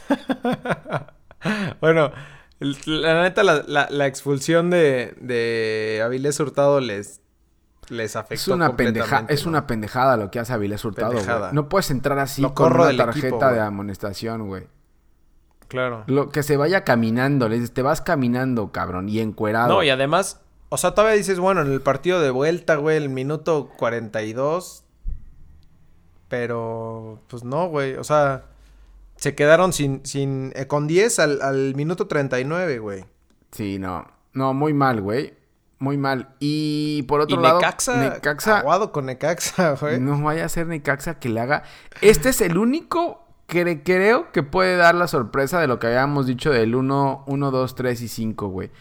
Bueno, 1.79 2.11
la 2.59 3.23
neta, 3.23 3.43
la, 3.43 3.63
la- 3.67 3.87
la 3.89 4.07
expulsión 4.07 4.69
de, 4.69 5.15
de 5.19 6.01
Avilés 6.03 6.39
Hurtado 6.39 6.79
les, 6.81 7.21
les 7.89 8.15
afectó 8.15 8.33
Es 8.35 8.47
una, 8.49 8.75
pendeja, 8.75 9.25
es 9.29 9.45
¿no? 9.45 9.49
una 9.51 9.65
pendejada 9.67 10.17
lo 10.17 10.29
que 10.29 10.39
hace 10.39 10.53
Avilés 10.53 10.83
Hurtado, 10.83 11.13
güey. 11.13 11.25
No 11.53 11.69
puedes 11.69 11.89
entrar 11.91 12.19
así 12.19 12.41
Lo 12.41 12.53
con 12.53 12.73
una 12.73 12.95
tarjeta 12.95 13.27
equipo, 13.27 13.45
de 13.51 13.59
amonestación, 13.61 14.47
güey. 14.47 14.67
Claro. 15.69 16.03
Lo 16.07 16.29
que 16.29 16.41
se 16.43 16.57
vaya 16.57 16.83
caminando, 16.83 17.47
le 17.47 17.55
dices, 17.55 17.73
te 17.73 17.81
vas 17.83 18.01
caminando, 18.01 18.71
cabrón, 18.71 19.07
y 19.07 19.19
encuerado. 19.19 19.67
No, 19.69 19.83
y 19.83 19.89
además, 19.91 20.41
o 20.69 20.77
sea, 20.77 20.95
todavía 20.95 21.15
dices, 21.15 21.39
bueno, 21.39 21.61
en 21.61 21.71
el 21.71 21.81
partido 21.81 22.19
de 22.21 22.31
vuelta, 22.31 22.75
güey, 22.75 22.97
el 22.97 23.09
minuto 23.09 23.69
42. 23.77 24.83
Pero, 26.27 27.21
pues 27.27 27.43
no, 27.43 27.67
güey. 27.69 27.95
O 27.95 28.03
sea, 28.03 28.45
se 29.19 29.35
quedaron 29.35 29.73
sin, 29.73 30.05
sin, 30.05 30.51
eh, 30.55 30.65
con 30.67 30.87
10 30.87 31.19
al, 31.19 31.41
al 31.41 31.75
minuto 31.75 32.07
39, 32.07 32.79
güey. 32.79 33.05
Sí, 33.51 33.77
no. 33.79 34.05
No, 34.33 34.53
muy 34.53 34.73
mal, 34.73 35.01
güey. 35.01 35.33
Muy 35.79 35.97
mal. 35.97 36.35
Y 36.39 37.03
por 37.03 37.21
otro 37.21 37.39
Y 37.39 37.43
lado, 37.43 37.59
Necaxa, 37.59 37.95
Necaxa 37.97 38.59
aguado 38.59 38.91
con 38.91 39.05
Necaxa, 39.05 39.75
güey. 39.81 39.99
No 39.99 40.21
vaya 40.21 40.45
a 40.45 40.49
ser 40.49 40.67
Necaxa 40.67 41.19
que 41.19 41.29
le 41.29 41.39
haga. 41.39 41.63
Este 42.01 42.29
es 42.29 42.41
el 42.41 42.57
único 42.57 43.25
que 43.47 43.63
cre- 43.65 43.81
creo 43.83 44.31
que 44.31 44.43
puede 44.43 44.75
dar 44.77 44.93
la 44.95 45.07
sorpresa 45.07 45.59
de 45.59 45.67
lo 45.67 45.79
que 45.79 45.87
habíamos 45.87 46.27
dicho 46.27 46.51
del 46.51 46.75
1, 46.75 47.23
1 47.27 47.51
2, 47.51 47.75
3 47.75 48.01
y 48.01 48.07
5, 48.07 48.47
güey. 48.49 48.71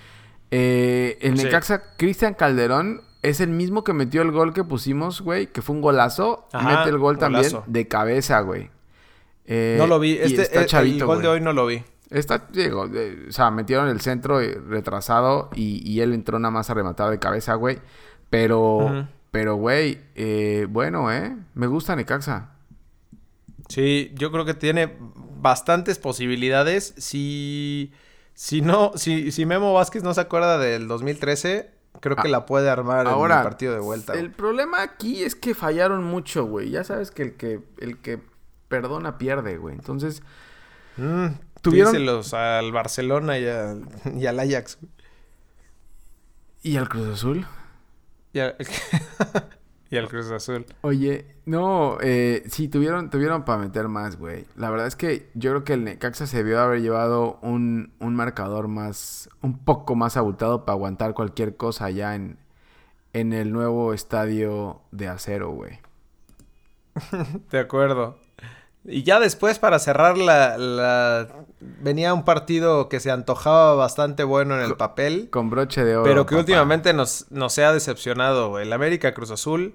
Eh, 0.51 1.19
el 1.21 1.39
Sí. 1.39 1.45
Necaxa, 1.45 1.83
Cristian 1.97 2.35
Calderón, 2.35 3.03
es 3.23 3.41
el 3.41 3.51
mismo 3.51 3.85
que 3.85 3.93
metió 3.93 4.23
el 4.23 4.31
gol 4.33 4.53
que 4.53 4.65
pusimos, 4.65 5.21
güey, 5.21 5.49
que 5.53 5.63
fue 5.63 5.77
un 5.77 5.83
golazo. 5.83 6.49
Ajá, 6.53 6.79
Mete 6.79 6.91
el 6.91 6.99
gol 6.99 7.19
también 7.19 7.51
de 7.67 7.89
cabeza, 7.89 8.41
güey. 8.41 8.71
Eh, 9.51 9.77
no 9.79 9.87
lo 9.87 9.99
vi. 9.99 10.13
y 10.13 10.19
Este, 10.19 10.43
está 10.43 10.83
eh, 10.83 10.91
el 10.91 11.05
gol 11.05 11.23
de 11.23 11.29
hoy 11.29 11.41
no 11.41 11.53
lo 11.53 11.67
vi. 11.67 11.83
Está, 12.11 12.47
digo, 12.53 12.87
eh, 12.95 13.27
o 13.29 13.33
sea, 13.33 13.51
metieron 13.51 13.89
el 13.89 14.01
centro 14.01 14.41
eh, 14.41 14.61
retrasado 14.67 15.51
y, 15.55 15.83
y 15.91 16.01
él 16.01 16.13
entró 16.15 16.39
nada 16.39 16.51
más 16.51 16.71
a 16.71 16.75
rematar 16.75 17.11
de 17.11 17.19
cabeza, 17.19 17.55
güey. 17.55 17.79
Pero, 18.31 19.07
pero, 19.31 19.57
güey, 19.57 20.01
eh, 20.15 20.67
bueno, 20.71 21.11
¿eh? 21.13 21.35
Me 21.55 21.67
gusta 21.67 21.97
Necaxa. 21.97 22.51
Sí, 23.69 24.13
yo 24.15 24.31
creo 24.31 24.45
que 24.45 24.55
tiene 24.55 24.97
bastantes 25.37 25.99
posibilidades. 25.99 26.95
Si, 26.99 27.93
si 28.35 28.61
no, 28.61 28.93
si, 28.97 29.33
si 29.33 29.47
Memo 29.47 29.73
Vázquez 29.75 30.03
no 30.03 30.15
se 30.15 30.21
acuerda 30.21 30.59
del 30.59 30.89
2013, 30.89 31.71
creo 32.01 32.17
que 32.17 32.29
Ah, 32.29 32.31
la 32.31 32.47
puede 32.47 32.71
armar 32.71 33.07
Ahora, 33.07 33.35
en 33.37 33.41
el 33.41 33.45
partido 33.45 33.75
de 33.75 33.81
vuelta. 33.81 34.15
El 34.15 34.31
problema 34.31 34.83
aquí 34.83 35.23
es 35.23 35.35
que 35.35 35.55
fallaron 35.55 36.05
mucho, 36.05 36.45
güey. 36.47 36.71
Ya 36.71 36.85
sabes 36.85 37.11
que 37.11 37.23
el 37.23 37.35
que, 37.35 37.61
el 37.79 37.99
que 37.99 38.21
perdona 38.69 39.19
pierde, 39.19 39.57
güey. 39.59 39.75
Entonces, 39.75 40.23
Mm, 40.97 41.27
tuvieron- 41.63 41.93
díselos 41.93 42.35
al 42.35 42.73
Barcelona 42.73 43.39
y 43.39 43.47
al, 43.47 43.85
y 44.17 44.27
al 44.27 44.41
Ajax. 44.41 44.79
¿y 46.63 46.77
al 46.77 46.89
Cruz 46.89 47.07
Azul? 47.09 47.47
Y 48.33 48.41
al, 48.41 48.57
y 49.91 49.97
al 49.97 50.09
Cruz 50.09 50.31
Azul. 50.33 50.67
Oye, 50.83 51.37
no, 51.47 51.99
eh, 52.01 52.43
sí, 52.51 52.69
tuvieron, 52.69 53.11
tuvieron 53.11 53.45
para 53.45 53.59
meter 53.59 53.89
más, 53.89 54.17
güey. 54.19 54.45
La 54.57 54.71
verdad 54.71 54.87
es 54.89 54.97
que 54.97 55.31
yo 55.35 55.51
creo 55.53 55.65
que 55.65 55.75
el 55.75 55.85
Necaxa 55.85 56.27
se 56.27 56.39
debió 56.39 56.61
haber 56.61 56.81
llevado 56.83 57.39
un, 57.43 57.93
un 58.01 58.15
marcador 58.17 58.67
más, 58.69 59.31
un 59.41 59.57
poco 59.59 59.95
más 59.95 60.17
abultado 60.17 60.65
para 60.65 60.75
aguantar 60.75 61.15
cualquier 61.15 61.57
cosa 61.57 61.85
allá 61.87 62.17
en, 62.17 62.39
en 63.13 63.33
el 63.33 63.53
nuevo 63.53 63.95
estadio 63.95 64.83
de 64.91 65.09
acero, 65.09 65.51
güey. 65.53 65.79
De 67.51 67.59
acuerdo. 67.61 68.19
Y 68.85 69.03
ya 69.03 69.21
después, 69.21 69.59
para 69.59 69.79
cerrar 69.79 70.17
la, 70.19 70.57
la- 70.59 71.29
Venía 71.61 72.15
un 72.15 72.25
partido 72.25 72.89
que 72.89 73.01
se 73.01 73.11
antojaba 73.11 73.75
bastante 73.75 74.23
bueno 74.25 74.57
en 74.57 74.65
el 74.65 74.77
papel. 74.77 75.29
Con 75.31 75.51
broche 75.51 75.85
de 75.85 75.97
oro. 75.97 76.05
Pero 76.05 76.25
que 76.25 76.31
papá. 76.37 76.41
últimamente 76.41 76.93
nos, 76.93 77.27
nos 77.31 77.59
ha 77.59 77.73
decepcionado. 77.73 78.59
El 78.61 78.73
América 78.73 79.13
Cruz 79.13 79.31
Azul. 79.33 79.75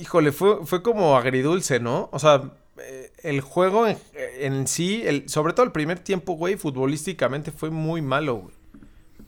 Híjole, 0.00 0.32
fue, 0.32 0.64
fue 0.64 0.82
como 0.82 1.16
agridulce, 1.16 1.80
¿no? 1.80 2.08
O 2.12 2.18
sea, 2.18 2.42
eh, 2.78 3.12
el 3.22 3.40
juego 3.42 3.86
en, 3.86 3.98
en 4.38 4.66
sí, 4.66 5.02
el, 5.04 5.28
sobre 5.28 5.52
todo 5.52 5.66
el 5.66 5.72
primer 5.72 5.98
tiempo, 5.98 6.32
güey, 6.34 6.56
futbolísticamente 6.56 7.50
fue 7.52 7.70
muy 7.70 8.00
malo, 8.00 8.36
güey. 8.36 8.54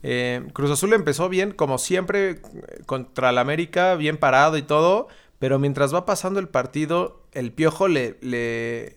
Eh, 0.04 0.42
Cruz 0.52 0.70
Azul 0.70 0.92
empezó 0.94 1.28
bien, 1.28 1.52
como 1.52 1.78
siempre, 1.78 2.30
eh, 2.30 2.40
contra 2.86 3.30
el 3.30 3.38
América, 3.38 3.94
bien 3.96 4.16
parado 4.16 4.56
y 4.56 4.62
todo. 4.62 5.08
Pero 5.42 5.58
mientras 5.58 5.92
va 5.92 6.06
pasando 6.06 6.38
el 6.38 6.46
partido, 6.48 7.20
el 7.32 7.50
piojo 7.50 7.88
le, 7.88 8.16
le, 8.20 8.94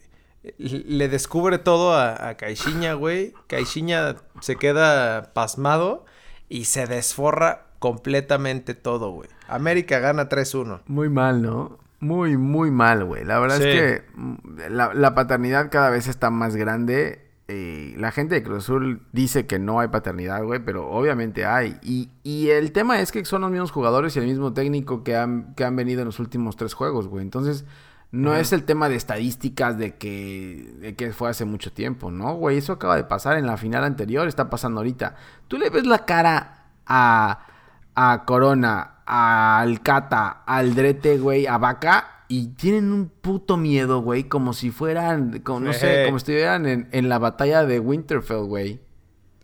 le 0.59 1.09
descubre 1.09 1.57
todo 1.57 1.93
a, 1.95 2.29
a 2.29 2.37
Caixinha, 2.37 2.93
güey. 2.93 3.33
Caixinha 3.47 4.17
se 4.41 4.55
queda 4.55 5.33
pasmado 5.33 6.05
y 6.47 6.65
se 6.65 6.85
desforra 6.85 7.65
completamente 7.79 8.75
todo, 8.75 9.09
güey. 9.09 9.27
América 9.47 9.97
gana 9.97 10.29
3-1. 10.29 10.81
Muy 10.85 11.09
mal, 11.09 11.41
¿no? 11.41 11.79
Muy, 11.99 12.37
muy 12.37 12.69
mal, 12.69 13.05
güey. 13.05 13.25
La 13.25 13.39
verdad 13.39 13.57
Sí. 13.57 13.67
es 13.67 13.73
que 13.75 14.03
mm, 14.13 14.35
la, 14.69 14.93
la 14.93 15.15
paternidad 15.15 15.71
cada 15.71 15.89
vez 15.89 16.07
está 16.07 16.29
más 16.29 16.55
grande. 16.55 17.24
Eh, 17.47 17.93
la 17.97 18.11
gente 18.11 18.33
de 18.33 18.41
Cruz 18.41 18.63
Azul 18.63 19.03
dice 19.11 19.45
que 19.45 19.59
no 19.59 19.79
hay 19.79 19.89
paternidad, 19.89 20.43
güey, 20.43 20.59
pero 20.65 20.89
obviamente 20.89 21.45
hay. 21.45 21.77
Y, 21.83 22.09
y 22.23 22.49
el 22.49 22.71
tema 22.71 22.99
es 22.99 23.11
que 23.11 23.23
son 23.23 23.41
los 23.41 23.51
mismos 23.51 23.71
jugadores 23.71 24.15
y 24.15 24.19
el 24.19 24.25
mismo 24.25 24.53
técnico 24.53 25.03
que 25.03 25.15
han, 25.15 25.53
que 25.53 25.63
han 25.63 25.75
venido 25.75 26.01
en 26.01 26.05
los 26.05 26.19
últimos 26.19 26.55
tres 26.55 26.73
juegos, 26.73 27.07
güey. 27.07 27.23
Entonces, 27.23 27.65
no 28.11 28.35
es 28.35 28.53
el 28.53 28.63
tema 28.63 28.89
de 28.89 28.95
estadísticas 28.95 29.77
de 29.77 29.95
que, 29.95 30.73
de 30.79 30.95
que 30.95 31.11
fue 31.11 31.29
hace 31.29 31.45
mucho 31.45 31.71
tiempo, 31.71 32.11
¿no, 32.11 32.33
güey? 32.35 32.57
Eso 32.57 32.73
acaba 32.73 32.95
de 32.95 33.03
pasar 33.03 33.37
en 33.37 33.45
la 33.45 33.57
final 33.57 33.83
anterior, 33.83 34.27
está 34.27 34.49
pasando 34.49 34.79
ahorita. 34.79 35.15
Tú 35.47 35.57
le 35.57 35.69
ves 35.69 35.85
la 35.85 36.05
cara 36.05 36.63
a, 36.87 37.45
a 37.93 38.23
Corona, 38.25 39.01
a 39.05 39.59
Alcata, 39.59 40.43
al 40.45 40.75
Drete, 40.75 41.17
güey, 41.19 41.45
a 41.45 41.57
Vaca. 41.57 42.14
Y 42.27 42.47
tienen 42.49 42.91
un 42.91 43.07
puto 43.09 43.55
miedo, 43.57 44.01
güey, 44.01 44.23
como 44.25 44.53
si 44.53 44.71
fueran, 44.71 45.39
como, 45.41 45.59
no 45.59 45.73
sé, 45.73 46.05
como 46.05 46.17
si 46.19 46.23
estuvieran 46.23 46.65
en, 46.65 46.87
en 46.91 47.07
la 47.09 47.19
batalla 47.19 47.65
de 47.65 47.79
Winterfell, 47.79 48.45
güey. 48.45 48.79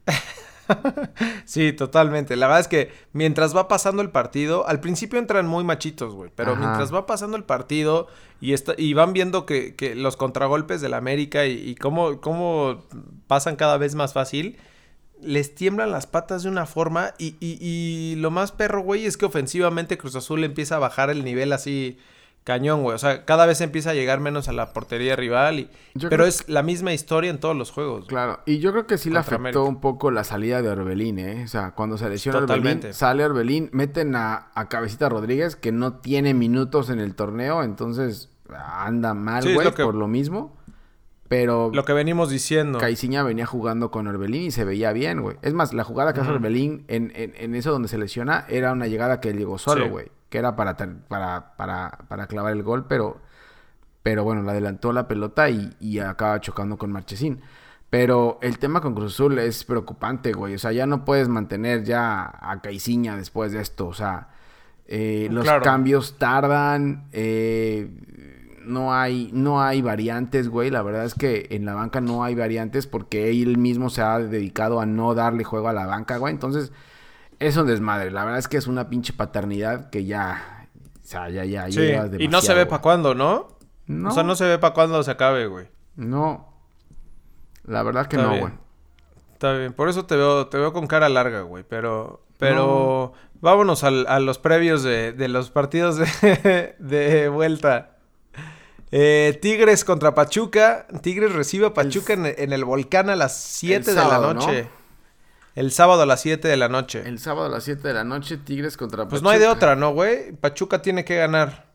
Sí, 1.45 1.73
totalmente. 1.73 2.35
La 2.37 2.47
verdad 2.47 2.61
es 2.61 2.67
que 2.69 2.91
mientras 3.11 3.55
va 3.55 3.67
pasando 3.67 4.01
el 4.01 4.09
partido, 4.09 4.67
al 4.67 4.79
principio 4.79 5.19
entran 5.19 5.45
muy 5.45 5.63
machitos, 5.65 6.13
güey. 6.13 6.31
Pero 6.33 6.51
Ajá. 6.53 6.61
mientras 6.61 6.93
va 6.93 7.05
pasando 7.05 7.35
el 7.35 7.43
partido 7.43 8.07
y, 8.39 8.53
está, 8.53 8.73
y 8.77 8.93
van 8.93 9.11
viendo 9.11 9.45
que, 9.45 9.75
que 9.75 9.95
los 9.95 10.15
contragolpes 10.15 10.79
del 10.79 10.93
América 10.93 11.45
y, 11.45 11.57
y 11.71 11.75
cómo, 11.75 12.21
cómo 12.21 12.85
pasan 13.27 13.57
cada 13.57 13.77
vez 13.77 13.95
más 13.95 14.13
fácil, 14.13 14.57
les 15.21 15.53
tiemblan 15.55 15.91
las 15.91 16.07
patas 16.07 16.43
de 16.43 16.49
una 16.49 16.65
forma. 16.65 17.15
Y, 17.17 17.35
y- 17.41 17.57
y 17.59 18.15
lo 18.15 18.31
más 18.31 18.53
perro, 18.53 18.81
güey, 18.81 19.05
es 19.05 19.17
que 19.17 19.25
ofensivamente 19.25 19.97
Cruz 19.97 20.15
Azul 20.15 20.43
empieza 20.45 20.77
a 20.77 20.79
bajar 20.79 21.09
el 21.09 21.25
nivel 21.25 21.51
así 21.51 21.97
cañón, 22.43 22.81
güey. 22.83 22.95
O 22.95 22.97
sea, 22.97 23.23
cada 23.25 23.45
vez 23.45 23.61
empieza 23.61 23.91
a 23.91 23.93
llegar 23.93 24.19
menos 24.19 24.47
a 24.47 24.53
la 24.53 24.73
portería 24.73 25.15
rival. 25.15 25.59
Y, 25.59 25.69
Yo 25.93 26.09
pero 26.09 26.23
creo- 26.23 26.27
es 26.27 26.49
la 26.49 26.63
misma 26.63 26.91
historia 26.93 27.29
en 27.29 27.39
todos 27.39 27.55
los 27.55 27.71
juegos. 27.71 27.99
güey. 28.01 28.07
Claro, 28.09 28.39
y 28.45 28.59
yo 28.59 28.71
creo 28.71 28.87
que 28.87 28.97
sí 28.97 29.09
le 29.09 29.19
afectó 29.19 29.35
América. 29.37 29.59
un 29.61 29.79
poco 29.81 30.09
la 30.11 30.23
salida 30.23 30.61
de 30.61 30.69
Orbelín, 30.69 31.19
¿eh? 31.19 31.43
O 31.43 31.47
sea, 31.47 31.71
cuando 31.71 31.97
se 31.97 32.09
lesiona. 32.09 32.39
Orbelín, 32.39 32.81
sale 32.93 33.23
Orbelín, 33.25 33.69
meten 33.73 34.15
a, 34.15 34.51
a 34.55 34.69
Cabecita 34.69 35.07
Rodríguez, 35.09 35.55
que 35.55 35.71
no 35.71 35.93
tiene 35.99 36.33
minutos 36.33 36.89
en 36.89 36.99
el 36.99 37.15
torneo, 37.15 37.63
entonces 37.63 38.29
anda 38.53 39.13
mal, 39.13 39.43
Sí, 39.43 39.53
güey, 39.53 39.65
lo 39.65 39.73
que- 39.73 39.83
por 39.83 39.95
lo 39.95 40.07
mismo. 40.07 40.57
Pero 41.29 41.71
Lo 41.73 41.85
que 41.85 41.93
venimos 41.93 42.29
diciendo. 42.29 42.77
Caiciña 42.77 43.23
venía 43.23 43.45
jugando 43.45 43.89
con 43.89 44.05
Orbelín 44.07 44.41
y 44.41 44.51
se 44.51 44.65
veía 44.65 44.91
bien, 44.91 45.21
güey. 45.21 45.37
Es 45.41 45.53
más, 45.53 45.73
la 45.73 45.85
jugada 45.85 46.13
que 46.13 46.19
hace. 46.19 46.29
Orbelín 46.31 46.83
en, 46.89 47.13
en, 47.15 47.33
en 47.37 47.55
eso 47.55 47.71
donde 47.71 47.87
se 47.87 47.97
lesiona 47.97 48.43
era 48.49 48.73
una 48.73 48.87
llegada 48.87 49.21
que 49.21 49.29
él 49.29 49.37
llegó 49.37 49.57
solo, 49.57 49.85
Sí. 49.85 49.89
güey. 49.89 50.07
Que 50.31 50.39
era 50.39 50.55
para, 50.55 50.75
para, 51.07 51.55
para, 51.57 51.99
para 52.07 52.25
clavar 52.25 52.53
el 52.53 52.63
gol, 52.63 52.85
pero, 52.87 53.19
pero 54.01 54.23
bueno, 54.23 54.41
le 54.41 54.49
adelantó 54.49 54.91
la 54.93 55.07
pelota 55.07 55.49
y, 55.51 55.75
y 55.79 55.99
acaba 55.99 56.41
chocando 56.41 56.77
con 56.77 56.91
Marchesín. 56.91 57.41
Pero 57.91 58.39
el 58.41 58.57
tema 58.57 58.79
con 58.81 58.95
Cruz 58.95 59.13
Azul 59.13 59.37
es 59.37 59.65
preocupante, 59.65 60.31
güey. 60.31 60.55
O 60.55 60.59
sea, 60.59 60.71
ya 60.71 60.85
no 60.87 61.05
puedes 61.05 61.27
mantener 61.27 61.83
ya 61.83 62.23
a 62.41 62.61
Caiciña 62.61 63.17
después 63.17 63.51
de 63.51 63.59
esto. 63.61 63.87
O 63.87 63.93
sea, 63.93 64.29
eh, 64.87 65.27
los 65.29 65.43
Claro. 65.43 65.61
cambios 65.63 66.17
tardan. 66.17 67.09
eh, 67.11 67.91
no 68.63 68.93
hay, 68.93 69.31
no 69.33 69.61
hay 69.61 69.81
variantes, 69.81 70.47
güey. 70.47 70.69
La 70.69 70.83
verdad 70.83 71.03
es 71.03 71.15
que 71.15 71.47
en 71.49 71.65
la 71.65 71.73
banca 71.73 71.99
no 71.99 72.23
hay 72.23 72.35
variantes 72.35 72.85
porque 72.87 73.31
él 73.31 73.57
mismo 73.57 73.89
se 73.89 74.01
ha 74.03 74.19
dedicado 74.19 74.79
a 74.79 74.85
no 74.85 75.13
darle 75.15 75.43
juego 75.43 75.67
a 75.67 75.73
la 75.73 75.87
banca, 75.87 76.17
güey. 76.17 76.31
Entonces, 76.33 76.71
es 77.47 77.57
un 77.57 77.67
desmadre. 77.67 78.11
La 78.11 78.23
verdad 78.23 78.39
es 78.39 78.47
que 78.47 78.57
es 78.57 78.67
una 78.67 78.87
pinche 78.89 79.13
paternidad 79.13 79.89
que 79.89 80.05
ya. 80.05 80.67
O 81.03 81.05
sea, 81.05 81.29
ya, 81.29 81.43
ya, 81.43 81.69
Sí, 81.69 81.91
y 82.19 82.27
no 82.29 82.41
se 82.41 82.53
ve 82.53 82.65
para 82.65 82.81
cuándo, 82.81 83.13
¿no? 83.15 83.57
O 84.07 84.11
sea, 84.11 84.23
no 84.23 84.35
se 84.35 84.45
ve 84.45 84.57
para 84.59 84.73
cuándo 84.73 85.01
se 85.03 85.11
acabe, 85.11 85.47
güey. 85.47 85.67
No. 85.95 86.47
La 87.65 87.83
verdad 87.83 88.07
que 88.07 88.15
Está 88.15 88.27
no, 88.27 88.33
bien. 88.33 88.41
güey. 88.41 88.53
Está 89.33 89.53
bien, 89.53 89.73
por 89.73 89.89
eso 89.89 90.05
te 90.05 90.15
veo, 90.15 90.47
te 90.47 90.57
veo 90.57 90.71
con 90.71 90.87
cara 90.87 91.09
larga, 91.09 91.41
güey. 91.41 91.65
Pero, 91.67 92.23
pero 92.37 93.13
vámonos 93.41 93.83
al- 93.83 94.05
a 94.07 94.19
los 94.19 94.37
previos 94.39 94.83
de, 94.83 95.11
de 95.13 95.27
los 95.27 95.49
partidos 95.49 95.97
de, 95.97 96.75
de 96.79 97.27
vuelta. 97.29 97.97
Eh, 98.91 99.37
Tigres 99.41 99.83
contra 99.83 100.13
Pachuca. 100.15 100.85
Tigres 101.01 101.33
recibe 101.33 101.67
a 101.67 101.73
Pachuca 101.73 102.13
en, 102.13 102.25
en 102.27 102.53
el 102.53 102.63
volcán 102.65 103.09
a 103.09 103.15
las 103.15 103.35
7 103.37 103.89
de 103.91 103.95
sábado, 103.95 104.27
la 104.27 104.33
¿no? 104.35 104.41
El 105.55 105.71
sábado 105.71 106.03
a 106.03 106.05
las 106.05 106.21
7 106.21 106.47
de 106.47 106.57
la 106.57 106.69
noche. 106.69 107.03
El 107.05 107.19
sábado 107.19 107.47
a 107.47 107.49
las 107.49 107.63
7 107.63 107.87
de 107.87 107.93
la 107.93 108.03
noche, 108.03 108.37
Tigres 108.37 108.77
contra 108.77 109.07
Pues 109.07 109.21
no 109.21 109.29
hay 109.29 109.39
de 109.39 109.47
otra, 109.47 109.75
¿no, 109.75 109.93
güey? 109.93 110.31
Pachuca 110.33 110.81
tiene 110.81 111.03
que 111.03 111.17
ganar. 111.17 111.65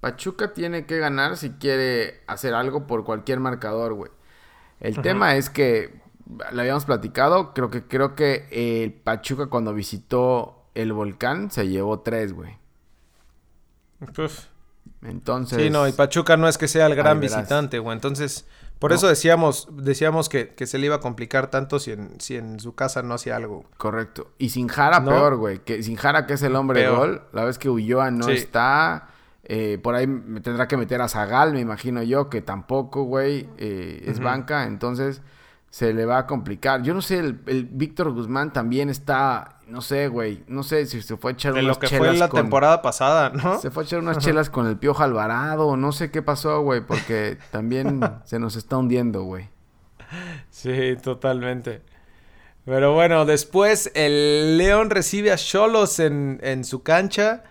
Pachuca 0.00 0.52
tiene 0.52 0.86
que 0.86 0.98
ganar 0.98 1.36
si 1.36 1.50
quiere 1.50 2.22
hacer 2.26 2.54
algo 2.54 2.86
por 2.86 3.04
cualquier 3.04 3.40
marcador, 3.40 3.94
güey. 3.94 4.10
El 4.80 4.94
Ajá. 4.94 5.02
tema 5.02 5.36
es 5.36 5.50
que 5.50 6.00
lo 6.52 6.60
habíamos 6.60 6.84
platicado, 6.84 7.52
creo 7.54 7.70
que 7.70 7.86
creo 7.86 8.14
que 8.14 8.46
el 8.50 8.92
Pachuca 8.92 9.46
cuando 9.46 9.74
visitó 9.74 10.66
el 10.74 10.92
volcán 10.92 11.50
se 11.50 11.68
llevó 11.68 12.00
tres, 12.00 12.32
güey. 12.32 12.58
Uf. 14.18 14.46
Entonces, 15.02 15.62
Sí, 15.62 15.70
no, 15.70 15.86
y 15.86 15.92
Pachuca 15.92 16.36
no 16.36 16.48
es 16.48 16.58
que 16.58 16.68
sea 16.68 16.86
el 16.86 16.94
gran 16.94 17.20
visitante, 17.20 17.78
güey. 17.78 17.94
Entonces, 17.94 18.46
por 18.84 18.90
No. 18.90 18.96
eso 18.96 19.08
decíamos, 19.08 19.68
decíamos 19.72 20.28
que, 20.28 20.48
que 20.54 20.66
se 20.66 20.76
le 20.78 20.86
iba 20.86 20.96
a 20.96 21.00
complicar 21.00 21.48
tanto 21.50 21.78
si 21.78 21.92
en, 21.92 22.20
si 22.20 22.36
en 22.36 22.60
su 22.60 22.74
casa 22.74 23.02
no 23.02 23.14
hacía 23.14 23.36
algo. 23.36 23.64
correcto. 23.78 24.30
Y 24.38 24.50
sin 24.50 24.68
Jara 24.68 25.00
¿No? 25.00 25.10
peor, 25.10 25.36
güey, 25.36 25.58
que 25.64 25.82
sin 25.82 25.96
Jara 25.96 26.26
que 26.26 26.34
es 26.34 26.42
el 26.42 26.54
hombre 26.54 26.82
Peor. 26.82 26.96
gol, 26.98 27.22
la 27.32 27.44
vez 27.44 27.58
que 27.58 27.70
Ulloa 27.70 28.10
no 28.10 28.24
Sí. 28.26 28.32
está, 28.32 29.08
eh, 29.44 29.78
por 29.82 29.94
ahí 29.94 30.06
me 30.06 30.40
tendrá 30.40 30.68
que 30.68 30.76
meter 30.76 31.00
a 31.00 31.08
Zagal, 31.08 31.52
me 31.52 31.60
imagino 31.60 32.02
yo, 32.02 32.28
que 32.28 32.42
tampoco, 32.42 33.04
güey, 33.04 33.48
eh, 33.58 34.02
es 34.06 34.20
banca, 34.20 34.64
entonces 34.64 35.22
se 35.74 35.92
le 35.92 36.06
va 36.06 36.18
a 36.18 36.26
complicar. 36.28 36.84
Yo 36.84 36.94
no 36.94 37.02
sé, 37.02 37.18
el, 37.18 37.40
el 37.46 37.64
Víctor 37.64 38.12
Guzmán 38.12 38.52
también 38.52 38.88
está, 38.90 39.58
no 39.66 39.80
sé, 39.80 40.06
güey, 40.06 40.44
no 40.46 40.62
sé 40.62 40.86
si 40.86 41.02
se 41.02 41.16
fue 41.16 41.32
a 41.32 41.34
echar 41.34 41.52
De 41.52 41.64
unas 41.64 41.74
lo 41.76 41.80
que 41.80 41.88
fue 41.88 41.98
chelas 41.98 42.18
la 42.20 42.28
con- 42.28 42.42
temporada 42.42 42.80
pasada, 42.80 43.30
¿no? 43.30 43.58
Se 43.60 43.72
fue 43.72 43.82
a 43.82 43.86
echar 43.86 43.98
unas 43.98 44.18
chelas 44.18 44.50
con 44.50 44.68
el 44.68 44.76
Piojo 44.78 45.02
Alvarado, 45.02 45.76
no 45.76 45.90
sé 45.90 46.12
qué 46.12 46.22
pasó, 46.22 46.60
güey, 46.60 46.80
porque 46.86 47.38
también 47.50 48.00
se 48.24 48.38
nos 48.38 48.54
está 48.54 48.76
hundiendo, 48.76 49.24
güey. 49.24 49.48
Sí, 50.48 50.94
totalmente. 51.02 51.82
Pero 52.64 52.94
bueno, 52.94 53.24
después 53.24 53.90
el 53.96 54.56
León 54.56 54.90
recibe 54.90 55.32
a 55.32 55.36
Cholos 55.36 55.98
en, 55.98 56.38
en 56.44 56.62
su 56.62 56.84
cancha. 56.84 57.42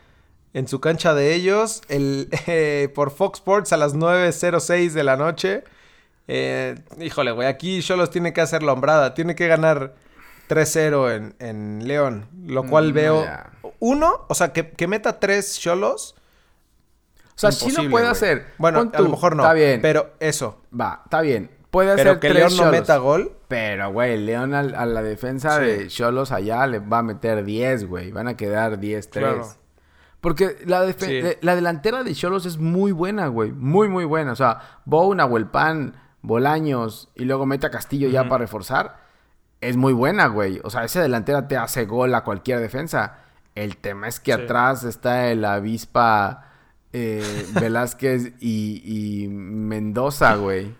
En 0.53 0.69
su 0.69 0.79
cancha 0.79 1.13
de 1.13 1.33
ellos. 1.35 1.81
El, 1.89 2.29
eh, 2.47 2.89
por 2.95 3.11
Fox 3.11 3.39
Sports 3.39 3.73
a 3.73 3.77
las 3.77 3.95
9.06 3.95 4.91
de 4.93 5.03
la 5.03 5.17
noche. 5.17 5.65
Eh, 6.27 6.75
híjole, 6.99 7.31
güey, 7.31 7.47
aquí 7.47 7.81
Cholos 7.81 8.09
tiene 8.09 8.33
que 8.33 8.41
hacer 8.41 8.63
la 8.63 8.73
hombrada. 8.73 9.13
Tiene 9.13 9.35
que 9.35 9.47
ganar 9.47 9.93
3-0 10.49 11.15
en, 11.15 11.35
en 11.39 11.87
León. 11.87 12.27
Lo 12.45 12.63
cual 12.63 12.91
Mm, 12.91 12.93
veo... 12.93 13.23
ya. 13.25 13.49
Uno, 13.79 14.25
o 14.29 14.33
sea, 14.35 14.53
que, 14.53 14.69
que 14.71 14.87
meta 14.87 15.19
tres 15.19 15.59
Cholos. 15.59 16.15
O 17.35 17.39
sea, 17.39 17.51
sí 17.51 17.71
lo 17.71 17.89
puede 17.89 18.07
hacer. 18.07 18.45
Bueno, 18.57 18.89
a 18.93 19.01
lo 19.01 19.09
mejor 19.09 19.35
no. 19.35 19.43
Está 19.43 19.53
bien. 19.53 19.81
Pero 19.81 20.11
eso. 20.19 20.61
Va, 20.79 21.01
está 21.03 21.21
bien. 21.21 21.49
Puede 21.71 21.95
Pero 21.95 22.11
hacer 22.11 22.19
que 22.19 22.29
tres 22.29 22.53
León 22.53 22.65
no 22.65 22.71
meta 22.71 22.97
gol. 22.97 23.33
Pero, 23.47 23.91
güey, 23.91 24.17
León 24.17 24.53
a, 24.53 24.61
la 24.63 25.01
defensa 25.01 25.57
Sí. 25.59 25.65
de 25.65 25.87
Cholos 25.87 26.31
allá 26.31 26.65
le 26.67 26.79
va 26.79 26.99
a 26.99 27.03
meter 27.03 27.43
10, 27.43 27.87
güey. 27.87 28.11
Van 28.11 28.27
a 28.27 28.37
quedar 28.37 28.79
10-3. 28.79 29.09
Claro. 29.09 29.47
Porque 30.21 30.55
la, 30.65 30.89
Sí. 30.93 31.21
la 31.41 31.55
delantera 31.55 32.03
de 32.03 32.13
Cholos 32.13 32.45
es 32.45 32.57
muy 32.57 32.91
buena, 32.91 33.27
güey. 33.27 33.51
Muy, 33.51 33.89
muy 33.89 34.05
buena. 34.05 34.31
O 34.31 34.35
sea, 34.35 34.59
Bow, 34.85 35.13
Nahuelpan, 35.15 35.95
Bolaños 36.23 37.09
y 37.15 37.25
luego 37.25 37.45
mete 37.45 37.67
a 37.67 37.69
Castillo 37.69 38.07
ya 38.09 38.23
para 38.27 38.39
reforzar. 38.39 38.97
Es 39.61 39.77
muy 39.77 39.93
buena, 39.93 40.27
güey. 40.27 40.59
O 40.63 40.69
sea, 40.71 40.83
esa 40.83 41.01
delantera 41.01 41.47
te 41.47 41.55
hace 41.57 41.85
gol 41.85 42.15
a 42.15 42.23
cualquier 42.23 42.59
defensa. 42.59 43.17
El 43.55 43.77
tema 43.77 44.07
es 44.07 44.19
que 44.19 44.33
Sí. 44.33 44.41
atrás 44.41 44.83
está 44.83 45.29
el 45.29 45.45
avispa 45.45 46.49
eh, 46.93 47.45
Velázquez 47.59 48.33
y, 48.39 48.81
y 49.23 49.27
Mendoza, 49.27 50.35
güey. 50.35 50.73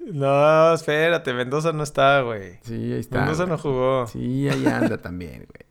No, 0.00 0.74
espérate, 0.74 1.32
Mendoza 1.32 1.72
no 1.72 1.82
está, 1.82 2.20
güey. 2.20 2.58
Sí, 2.62 2.74
ahí 2.92 3.00
está. 3.00 3.20
Mendoza 3.20 3.46
no 3.46 3.56
jugó. 3.58 4.06
Sí, 4.06 4.48
ahí 4.48 4.66
anda 4.66 4.98
también, 4.98 5.46
güey. 5.48 5.64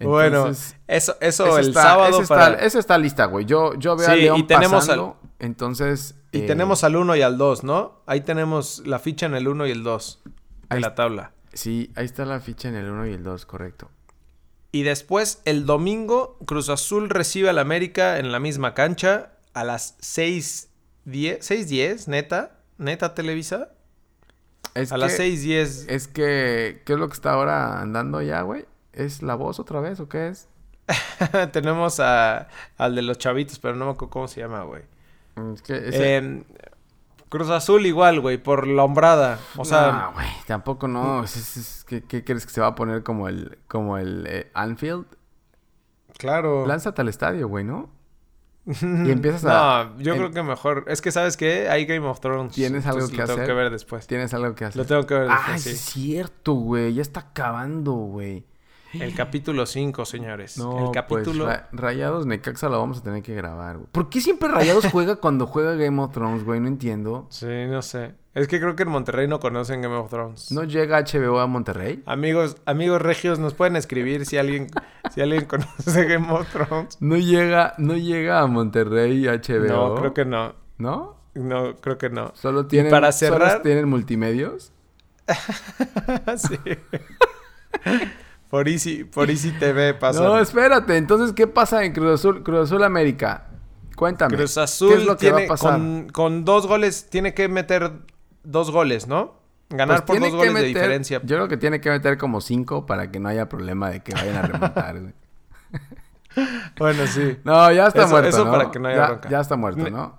bueno, 0.00 0.48
eso, 0.86 1.16
eso, 1.20 1.58
el 1.58 1.68
está- 1.68 1.82
sábado 1.82 2.20
está, 2.22 2.34
para... 2.34 2.54
ese 2.56 2.78
está 2.78 2.98
lista, 2.98 3.24
güey. 3.26 3.44
Yo, 3.46 3.74
yo 3.78 3.96
veo 3.96 4.08
a 4.08 4.14
Sí, 4.14 4.20
León 4.22 4.38
y 4.38 4.42
tenemos 4.44 4.86
pasando, 4.86 5.16
entonces... 5.38 6.16
Y 6.32 6.40
eh, 6.40 6.46
tenemos 6.46 6.84
al 6.84 6.96
1 6.96 7.16
y 7.16 7.22
al 7.22 7.38
2, 7.38 7.64
¿no? 7.64 8.02
Ahí 8.06 8.22
tenemos 8.22 8.82
la 8.86 8.98
ficha 8.98 9.26
en 9.26 9.34
el 9.34 9.48
1 9.48 9.66
y 9.66 9.70
el 9.70 9.82
2 9.82 10.22
Ahí 10.68 10.76
en 10.78 10.82
la 10.82 10.94
tabla. 10.94 11.32
Sí, 11.52 11.92
ahí 11.94 12.04
está 12.04 12.24
la 12.24 12.40
ficha 12.40 12.68
en 12.68 12.74
el 12.74 12.90
1 12.90 13.06
y 13.08 13.12
el 13.12 13.22
2, 13.22 13.46
correcto. 13.46 13.90
Y 14.72 14.82
después, 14.82 15.40
el 15.44 15.66
domingo, 15.66 16.36
Cruz 16.46 16.68
Azul 16.68 17.08
recibe 17.08 17.48
al 17.48 17.58
América 17.58 18.18
en 18.18 18.32
la 18.32 18.40
misma 18.40 18.74
cancha 18.74 19.32
a 19.52 19.62
las 19.62 19.96
6.10. 20.00 21.38
¿6.10? 21.38 22.08
¿Neta? 22.08 22.58
¿Neta 22.78 23.14
Televisa? 23.14 23.70
Es 24.74 24.90
a 24.90 24.96
que, 24.96 25.00
las 25.00 25.18
6.10. 25.18 25.84
Es 25.88 26.08
que... 26.08 26.82
¿Qué 26.84 26.94
es 26.94 26.98
lo 26.98 27.06
que 27.08 27.14
está 27.14 27.32
ahora 27.32 27.80
andando 27.80 28.20
ya, 28.20 28.42
güey? 28.42 28.66
¿Es 28.92 29.22
la 29.22 29.36
voz 29.36 29.60
otra 29.60 29.80
vez 29.80 30.00
o 30.00 30.08
qué 30.08 30.28
es? 30.28 30.48
Tenemos 31.52 32.00
a, 32.00 32.48
al 32.76 32.94
de 32.94 33.02
los 33.02 33.18
chavitos, 33.18 33.58
pero 33.58 33.76
no 33.76 33.86
me 33.86 33.92
acuerdo 33.92 34.10
cómo 34.10 34.28
se 34.28 34.40
llama, 34.40 34.62
güey. 34.64 34.82
Es 35.54 35.62
que 35.62 35.76
ese- 35.88 36.16
Eh, 36.18 36.44
Cruz 37.28 37.50
Azul 37.50 37.84
igual, 37.86 38.20
güey, 38.20 38.38
por 38.38 38.66
la 38.68 38.84
hombrada. 38.84 39.40
O 39.56 39.64
sea, 39.64 39.90
No, 39.90 40.12
güey, 40.12 40.26
tampoco 40.46 40.86
no. 40.86 41.24
Es- 41.24 41.36
es- 41.36 41.56
es- 41.56 41.84
¿qué, 41.84 42.02
qué 42.04 42.22
crees 42.22 42.46
que 42.46 42.52
se 42.52 42.60
va 42.60 42.68
a 42.68 42.74
poner 42.76 43.02
como 43.02 43.28
el, 43.28 43.58
como 43.66 43.98
el 43.98 44.26
eh, 44.28 44.50
Anfield? 44.54 45.06
claro. 46.16 46.66
Lánzate 46.66 47.02
al 47.02 47.08
estadio, 47.08 47.48
güey, 47.48 47.64
¿no? 47.64 47.90
y 48.66 49.10
empiezas 49.10 49.44
a- 49.46 49.90
No, 49.96 49.98
yo 50.00 50.12
en- 50.12 50.18
creo 50.18 50.30
que 50.30 50.42
mejor. 50.42 50.84
Es 50.86 51.02
que, 51.02 51.10
¿sabes 51.10 51.36
qué? 51.36 51.68
Hay 51.68 51.86
Game 51.86 52.06
of 52.06 52.20
Thrones. 52.20 52.54
¿Tienes 52.54 52.86
algo 52.86 53.08
que 53.08 53.16
lo 53.16 53.24
tengo 53.26 53.32
hacer? 53.32 53.46
que 53.46 53.52
ver 53.52 53.70
después. 53.70 54.06
Tienes 54.06 54.32
algo 54.32 54.54
que 54.54 54.64
hacer. 54.66 54.76
Lo 54.80 54.86
tengo 54.86 55.04
que 55.06 55.14
ver 55.14 55.28
Ah, 55.30 55.34
después, 55.52 55.62
sí. 55.62 55.70
es 55.70 55.80
cierto, 55.80 56.52
güey. 56.54 56.94
Ya 56.94 57.02
está 57.02 57.20
acabando, 57.20 57.92
güey. 57.92 58.46
El 59.00 59.14
capítulo 59.14 59.66
5, 59.66 60.04
señores. 60.04 60.58
No, 60.58 60.86
el 60.86 60.90
capítulo... 60.92 61.44
pues, 61.46 61.56
Ra- 61.58 61.68
Rayados 61.72 62.26
Necaxa 62.26 62.68
lo 62.68 62.78
vamos 62.78 62.98
a 62.98 63.02
tener 63.02 63.22
que 63.22 63.34
grabar, 63.34 63.76
güey. 63.76 63.88
¿Por 63.92 64.08
qué 64.08 64.20
siempre 64.20 64.48
Rayados 64.48 64.86
juega 64.86 65.16
cuando 65.20 65.46
juega 65.46 65.74
Game 65.74 66.00
of 66.02 66.12
Thrones, 66.12 66.44
güey? 66.44 66.60
No 66.60 66.68
entiendo. 66.68 67.26
Sí, 67.30 67.46
no 67.68 67.82
sé. 67.82 68.14
Es 68.34 68.48
que 68.48 68.58
creo 68.58 68.74
que 68.74 68.82
en 68.82 68.88
Monterrey 68.88 69.28
no 69.28 69.38
conocen 69.40 69.80
Game 69.82 69.94
of 69.94 70.10
Thrones. 70.10 70.50
¿No 70.50 70.64
llega 70.64 71.00
HBO 71.00 71.38
a 71.40 71.46
Monterrey? 71.46 72.02
Amigos, 72.06 72.56
amigos 72.66 73.00
regios, 73.00 73.38
nos 73.38 73.54
pueden 73.54 73.76
escribir 73.76 74.26
si 74.26 74.38
alguien, 74.38 74.66
si 75.14 75.20
alguien 75.20 75.44
conoce 75.46 76.04
Game 76.04 76.32
of 76.32 76.48
Thrones. 76.52 76.96
No 77.00 77.16
llega, 77.16 77.74
no 77.78 77.96
llega 77.96 78.40
a 78.40 78.46
Monterrey 78.48 79.24
HBO. 79.26 79.66
No, 79.68 79.94
creo 79.94 80.14
que 80.14 80.24
no. 80.24 80.54
¿No? 80.78 81.16
No, 81.34 81.76
creo 81.76 81.98
que 81.98 82.10
no. 82.10 82.32
Solo 82.34 82.66
tienen, 82.66 82.90
para 82.90 83.12
solo 83.12 83.36
cerrar- 83.36 83.62
tienen 83.62 83.88
multimedios. 83.88 84.72
sí. 86.36 86.58
Por 88.54 88.68
Easy, 88.68 89.02
por 89.02 89.30
Easy 89.30 89.50
TV 89.50 89.94
pasa. 89.94 90.22
No, 90.22 90.38
espérate. 90.38 90.96
Entonces, 90.96 91.32
¿qué 91.32 91.48
pasa 91.48 91.84
en 91.84 91.92
Cruz 91.92 92.20
Azul, 92.20 92.44
Cruz 92.44 92.60
Azul 92.70 92.84
América? 92.84 93.48
Cuéntame. 93.96 94.36
Cruz 94.36 94.54
¿Qué 94.54 94.60
Azul 94.60 94.92
es 94.92 95.04
lo 95.04 95.16
que 95.16 95.32
va 95.32 95.38
tiene, 95.38 95.46
a 95.46 95.48
pasar? 95.48 95.72
con, 95.72 96.08
con 96.12 96.44
dos 96.44 96.68
goles, 96.68 97.10
tiene 97.10 97.34
que 97.34 97.48
meter 97.48 97.90
dos 98.44 98.70
goles, 98.70 99.08
¿no? 99.08 99.40
Ganar 99.70 99.96
Pues 99.96 100.02
por 100.02 100.14
tiene 100.18 100.28
dos 100.30 100.36
goles 100.36 100.54
de 100.54 100.68
diferencia. 100.68 101.20
Yo 101.24 101.34
creo 101.34 101.48
que 101.48 101.56
tiene 101.56 101.80
que 101.80 101.90
meter 101.90 102.16
como 102.16 102.40
cinco 102.40 102.86
para 102.86 103.10
que 103.10 103.18
no 103.18 103.28
haya 103.28 103.48
problema 103.48 103.90
de 103.90 104.04
que 104.04 104.14
vayan 104.14 104.36
a 104.36 104.42
remontar, 104.42 105.00
güey. 105.00 105.14
Bueno, 106.78 107.08
sí. 107.08 107.38
No, 107.42 107.72
ya 107.72 107.88
está 107.88 108.02
Eso- 108.02 108.10
muerto, 108.10 108.28
eso 108.28 108.44
¿no? 108.44 108.52
para 108.52 108.70
que 108.70 108.78
no 108.78 108.86
haya 108.86 108.98
ya, 108.98 109.06
bronca. 109.08 109.28
ya 109.30 109.40
está 109.40 109.56
muerto, 109.56 109.90
¿no? 109.90 110.16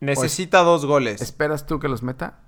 Necesita 0.00 0.64
dos 0.64 0.84
goles. 0.84 1.22
¿Esperas 1.22 1.64
tú 1.64 1.78
que 1.78 1.86
los 1.86 2.02
meta? 2.02 2.40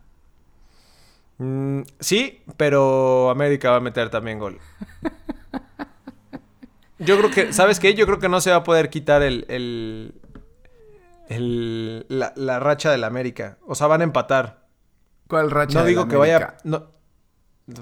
Mm, 1.38 1.82
sí, 2.00 2.42
pero 2.56 3.30
América 3.30 3.70
va 3.70 3.76
a 3.76 3.80
meter 3.80 4.10
también 4.10 4.38
gol. 4.38 4.58
Yo 6.98 7.18
creo 7.18 7.30
que, 7.30 7.52
¿sabes 7.52 7.80
qué? 7.80 7.94
Yo 7.94 8.06
creo 8.06 8.18
que 8.20 8.28
no 8.28 8.40
se 8.40 8.50
va 8.50 8.56
a 8.56 8.62
poder 8.64 8.88
quitar 8.88 9.22
el, 9.22 9.44
el, 9.48 10.14
el- 11.28 12.06
la, 12.08 12.32
la 12.36 12.60
racha 12.60 12.90
del 12.92 13.02
América. 13.04 13.58
O 13.66 13.74
sea, 13.74 13.88
van 13.88 14.02
a 14.02 14.04
empatar. 14.04 14.66
¿Cuál 15.26 15.50
racha 15.50 15.80
No 15.80 15.84
digo 15.86 16.06
que 16.06 16.14
América? 16.14 16.38
vaya... 16.38 16.56
No, 16.64 16.86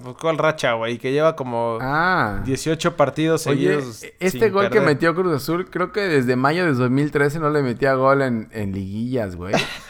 Pues, 0.02 0.16
¿Cuál 0.18 0.38
racha, 0.38 0.72
güey? 0.74 0.96
Que 0.98 1.12
lleva 1.12 1.36
como 1.36 1.78
Ah. 1.82 2.40
18 2.46 2.96
partidos 2.96 3.46
Oye, 3.46 3.74
seguidos. 3.74 4.04
este 4.20 4.38
sin 4.46 4.52
gol 4.52 4.70
que 4.70 4.80
metió 4.80 5.14
Cruz 5.14 5.34
Azul, 5.36 5.68
creo 5.68 5.92
que 5.92 6.00
desde 6.02 6.36
mayo 6.36 6.64
de 6.64 6.72
2013 6.72 7.40
no 7.40 7.50
le 7.50 7.62
metía 7.62 7.92
gol 7.94 8.22
en, 8.22 8.48
en 8.52 8.72
liguillas, 8.72 9.36
güey. 9.36 9.54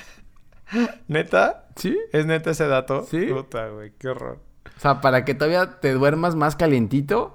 ¿Neta? 1.09 1.67
¿Sí? 1.77 1.99
¿Es 2.13 2.27
neta 2.27 2.51
ese 2.51 2.67
dato? 2.67 3.07
Sí. 3.11 3.27
Puta, 3.27 3.69
güey, 3.69 3.93
qué 3.99 4.09
horror. 4.09 4.39
O 4.77 4.81
sea, 4.81 5.01
para 5.01 5.25
que 5.25 5.35
todavía 5.35 5.81
te 5.81 5.93
duermas 5.93 6.37
más 6.37 6.57
calientito, 6.57 7.35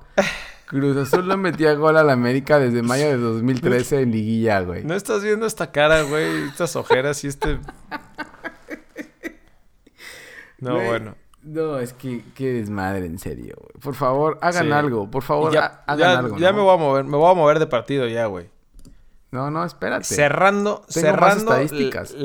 Cruz 0.67 0.97
Azul 0.97 1.27
no 1.27 1.37
metía 1.37 1.73
gol 1.73 1.97
al 1.97 2.09
América 2.09 2.57
desde 2.59 2.81
mayo 2.81 3.05
de 3.05 3.17
2013 3.17 4.01
en 4.01 4.11
liguilla, 4.11 4.61
güey. 4.61 4.83
¿No 4.83 4.95
estás 4.95 5.23
viendo 5.23 5.45
esta 5.45 5.71
cara, 5.71 6.01
güey? 6.03 6.43
Estas 6.47 6.75
ojeras 6.75 7.23
y 7.23 7.27
este... 7.27 7.59
No, 10.59 10.75
Güey, 10.75 10.87
bueno. 10.87 11.15
No, 11.43 11.77
es 11.79 11.93
que 11.93 12.23
qué 12.33 12.53
desmadre, 12.53 13.05
en 13.05 13.19
serio, 13.19 13.55
güey. 13.59 13.73
Por 13.79 13.93
favor, 13.93 14.39
hagan 14.41 14.65
Sí. 14.65 14.71
algo. 14.71 15.11
Por 15.11 15.21
favor, 15.21 15.53
ya, 15.53 15.83
ha- 15.85 15.93
hagan 15.93 15.99
ya- 16.13 16.19
algo. 16.19 16.37
ya 16.37 16.51
¿no? 16.51 16.57
me 16.57 16.63
voy 16.63 16.73
a 16.73 16.77
mover, 16.77 17.03
me 17.03 17.17
voy 17.17 17.31
a 17.31 17.33
mover 17.35 17.59
de 17.59 17.67
partido 17.67 18.07
ya, 18.07 18.25
güey. 18.25 18.49
No, 19.31 19.51
no, 19.51 19.63
espérate. 19.65 20.05
Cerrando, 20.05 20.81
Tengo 20.91 21.11
más 21.17 21.33
cerrando. 21.35 21.51
estadísticas. 21.53 22.15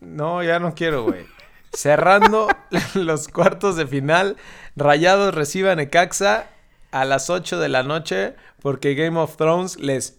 No, 0.00 0.42
ya 0.42 0.58
no 0.58 0.74
quiero, 0.74 1.04
güey. 1.04 1.26
Cerrando 1.72 2.48
los 2.94 3.28
cuartos 3.28 3.76
de 3.76 3.86
final, 3.86 4.36
Rayados 4.76 5.34
recibe 5.34 5.70
a 5.70 5.76
Necaxa 5.76 6.46
a 6.90 7.04
las 7.04 7.28
8 7.30 7.58
de 7.58 7.68
la 7.68 7.82
noche 7.82 8.34
porque 8.62 8.94
Game 8.94 9.18
of 9.18 9.36
Thrones 9.36 9.78
les... 9.78 10.18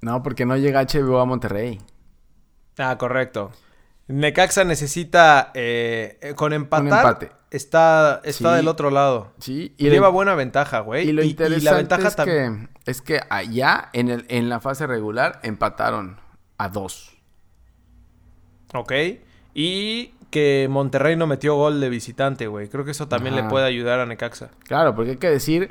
No, 0.00 0.22
porque 0.22 0.44
no 0.44 0.56
llega 0.56 0.82
HBO 0.82 1.20
a 1.20 1.24
Monterrey. 1.24 1.80
Ah, 2.78 2.98
correcto. 2.98 3.52
Necaxa 4.08 4.64
necesita, 4.64 5.50
eh, 5.54 6.34
con 6.36 6.52
empatar, 6.52 6.84
empate. 6.86 7.32
está, 7.50 8.20
está 8.24 8.50
Sí. 8.50 8.56
del 8.56 8.68
otro 8.68 8.90
lado. 8.90 9.32
Sí, 9.40 9.74
Y 9.78 9.86
y 9.86 9.90
lleva 9.90 10.08
buena 10.10 10.34
ventaja, 10.34 10.80
güey. 10.80 11.08
y 11.08 11.12
lo 11.12 11.22
y 11.24 11.30
interesante 11.30 11.64
la 11.64 11.72
ventaja 11.74 12.08
es, 12.08 12.14
que, 12.16 12.68
es 12.84 13.02
que 13.02 13.20
allá, 13.30 13.88
en, 13.94 14.08
el, 14.10 14.26
en 14.28 14.48
la 14.48 14.60
fase 14.60 14.86
regular, 14.86 15.40
empataron 15.42 16.20
a 16.58 16.68
dos. 16.68 17.15
Ok. 18.74 18.92
Y 19.54 20.12
que 20.30 20.66
Monterrey 20.70 21.16
no 21.16 21.26
metió 21.26 21.54
gol 21.54 21.80
de 21.80 21.88
visitante, 21.88 22.46
güey. 22.46 22.68
Creo 22.68 22.84
que 22.84 22.90
eso 22.90 23.08
también 23.08 23.34
Ajá. 23.34 23.44
le 23.44 23.50
puede 23.50 23.66
ayudar 23.66 24.00
a 24.00 24.06
Necaxa. 24.06 24.50
Claro, 24.64 24.94
porque 24.94 25.12
hay 25.12 25.16
que 25.16 25.30
decir 25.30 25.70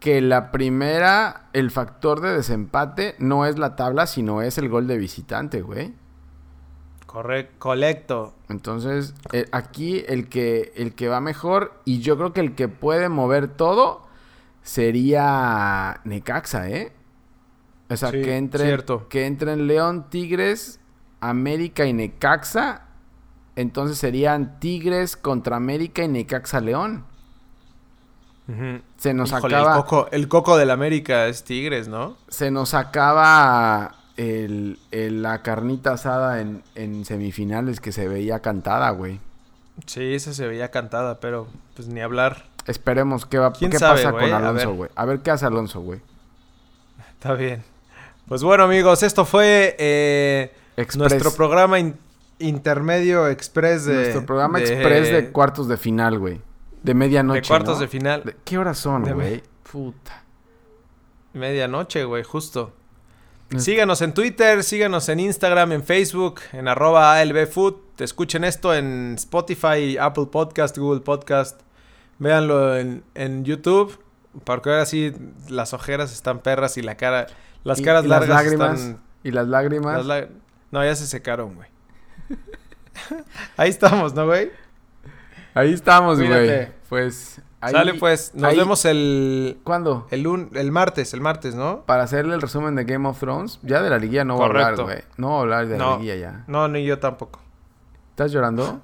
que 0.00 0.20
la 0.20 0.50
primera, 0.50 1.48
el 1.52 1.70
factor 1.70 2.20
de 2.20 2.32
desempate 2.34 3.14
no 3.18 3.46
es 3.46 3.58
la 3.58 3.76
tabla, 3.76 4.06
sino 4.06 4.42
es 4.42 4.58
el 4.58 4.68
gol 4.68 4.86
de 4.88 4.98
visitante, 4.98 5.62
güey. 5.62 5.94
Correcto. 7.06 7.54
Colecto. 7.58 8.34
Entonces, 8.48 9.14
eh, 9.32 9.46
aquí 9.52 10.02
el 10.08 10.28
que, 10.28 10.72
el 10.76 10.94
que 10.94 11.08
va 11.08 11.20
mejor, 11.20 11.74
y 11.84 12.00
yo 12.00 12.16
creo 12.16 12.32
que 12.32 12.40
el 12.40 12.54
que 12.54 12.68
puede 12.68 13.08
mover 13.08 13.48
todo, 13.48 14.02
sería 14.62 16.00
Necaxa, 16.04 16.68
¿eh? 16.70 16.92
O 17.90 17.96
sea, 17.96 18.10
Sí, 18.10 18.22
que 18.22 18.36
entre 18.36 18.64
cierto. 18.64 19.08
que 19.08 19.26
entren 19.26 19.66
León, 19.66 20.06
Tigres, 20.08 20.80
América 21.22 21.86
y 21.86 21.92
Necaxa. 21.92 22.82
Entonces 23.56 23.98
serían 23.98 24.58
Tigres 24.60 25.16
contra 25.16 25.56
América 25.56 26.02
y 26.02 26.08
Necaxa 26.08 26.60
León. 26.60 27.04
Se 28.98 29.14
nos 29.14 29.30
Híjole, 29.30 29.56
acaba. 29.56 29.76
el, 29.76 29.82
coco, 29.82 30.08
el 30.10 30.28
coco 30.28 30.56
del 30.58 30.70
América 30.70 31.26
es 31.28 31.42
Tigres, 31.44 31.88
¿no? 31.88 32.16
Se 32.28 32.50
nos 32.50 32.74
acaba 32.74 33.94
el, 34.18 34.78
el- 34.90 35.22
la 35.22 35.42
carnita 35.42 35.92
asada 35.92 36.40
en, 36.42 36.62
en 36.74 37.04
semifinales 37.06 37.80
que 37.80 37.92
se 37.92 38.08
veía 38.08 38.40
cantada, 38.40 38.90
güey. 38.90 39.20
Sí, 39.86 40.14
esa 40.14 40.34
se 40.34 40.46
veía 40.46 40.70
cantada, 40.70 41.18
pero 41.20 41.46
pues 41.76 41.88
ni 41.88 42.00
hablar. 42.00 42.44
Esperemos 42.66 43.24
qué, 43.24 43.38
va, 43.38 43.52
¿Quién 43.52 43.70
qué 43.70 43.78
sabe, 43.78 43.98
pasa 44.02 44.10
güey? 44.10 44.24
con 44.30 44.34
A 44.34 44.36
Alonso, 44.48 44.68
ver. 44.68 44.76
güey. 44.76 44.90
A 44.96 45.04
ver 45.06 45.20
qué 45.20 45.30
hace 45.30 45.46
Alonso, 45.46 45.80
güey. 45.80 46.00
Está 47.12 47.32
bien. 47.34 47.62
Pues 48.28 48.42
bueno, 48.42 48.64
amigos, 48.64 49.02
esto 49.02 49.24
fue 49.24 49.76
eh, 49.78 50.52
Express. 50.76 51.10
nuestro 51.12 51.32
programa 51.32 51.78
in- 51.78 51.96
intermedio 52.38 53.28
express 53.28 53.84
de... 53.84 53.94
Nuestro 53.94 54.26
programa 54.26 54.58
de- 54.58 54.64
express 54.72 55.10
de 55.12 55.30
cuartos 55.30 55.68
de 55.68 55.76
final, 55.76 56.18
güey. 56.18 56.40
De 56.82 56.94
medianoche, 56.94 57.40
de 57.42 57.46
cuartos 57.48 57.74
¿no? 57.76 57.80
de 57.80 57.88
final. 57.88 58.36
¿Qué 58.44 58.58
horas 58.58 58.78
son, 58.78 59.04
De- 59.04 59.12
güey? 59.12 59.42
Puta. 59.70 60.22
Medianoche, 61.34 62.04
güey, 62.04 62.22
justo. 62.24 62.72
Síganos 63.56 64.00
en 64.00 64.14
Twitter, 64.14 64.64
síganos 64.64 65.10
en 65.10 65.20
Instagram, 65.20 65.72
en 65.72 65.82
Facebook, 65.84 66.40
en 66.52 66.68
arroba 66.68 67.18
ALBFood. 67.18 67.74
Escuchen 67.98 68.44
esto 68.44 68.74
en 68.74 69.14
Spotify, 69.18 69.98
Apple 70.00 70.26
Podcast, 70.32 70.76
Google 70.78 71.02
Podcast. 71.02 71.60
Véanlo 72.18 72.76
en, 72.78 73.04
en 73.14 73.44
YouTube. 73.44 73.98
Porque 74.44 74.70
ahora 74.70 74.86
sí 74.86 75.12
las 75.50 75.74
ojeras 75.74 76.12
están 76.14 76.38
perras 76.38 76.78
y 76.78 76.82
la 76.82 76.96
cara... 76.96 77.26
Las 77.62 77.80
Y- 77.80 77.84
caras 77.84 78.06
y 78.06 78.08
las 78.08 78.20
largas 78.20 78.36
lágrimas. 78.44 78.80
están... 78.80 79.00
Y 79.22 79.30
las 79.32 79.46
lágrimas. 79.48 80.06
las 80.06 80.28
No, 80.72 80.84
ya 80.84 80.96
se 80.96 81.06
secaron, 81.06 81.54
güey. 81.54 81.68
Ahí 83.56 83.70
estamos, 83.70 84.14
¿no, 84.14 84.26
güey? 84.26 84.50
Ahí 85.54 85.72
estamos, 85.72 86.20
güey. 86.20 86.68
Pues. 86.88 87.40
Ahí, 87.60 87.72
Sale 87.72 87.94
pues, 87.94 88.32
nos 88.34 88.50
ahí- 88.50 88.56
vemos 88.58 88.84
el, 88.86 89.60
¿Cuándo? 89.62 90.08
el, 90.10 90.24
lun- 90.24 90.50
el 90.54 90.72
martes, 90.72 91.14
el 91.14 91.20
martes, 91.20 91.54
¿no? 91.54 91.84
Para 91.86 92.02
hacerle 92.02 92.34
el 92.34 92.40
resumen 92.40 92.74
de 92.74 92.82
Game 92.84 93.08
of 93.08 93.20
Thrones. 93.20 93.60
Ya 93.62 93.80
de 93.82 93.88
la 93.88 93.98
liguilla 93.98 94.24
no 94.24 94.34
voy 94.34 94.42
a 94.42 94.46
hablar, 94.46 94.74
Correcto. 94.74 94.84
güey. 94.84 94.98
No 95.16 95.28
voy 95.28 95.36
a 95.36 95.40
hablar 95.42 95.66
de 95.68 95.78
la 95.78 95.92
liguilla 95.92 96.16
ya. 96.16 96.44
No, 96.48 96.66
ni 96.66 96.84
yo 96.84 96.98
tampoco. 96.98 97.38
¿Estás 98.10 98.32
llorando? 98.32 98.80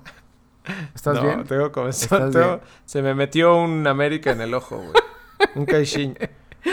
¿Estás 0.95 1.17
no, 1.17 1.23
bien? 1.23 1.45
Tengo 1.45 1.73
comezón, 1.73 2.19
¿Estás 2.29 2.31
tengo- 2.33 2.57
bien? 2.59 2.61
Se 2.85 3.03
me 3.03 3.15
metió 3.17 3.57
un 3.57 3.85
América 3.89 4.31
en 4.31 4.43
el 4.43 4.55
ojo, 4.55 4.77
güey. 4.77 4.93
un 5.57 5.65
caixinha. 5.67 6.15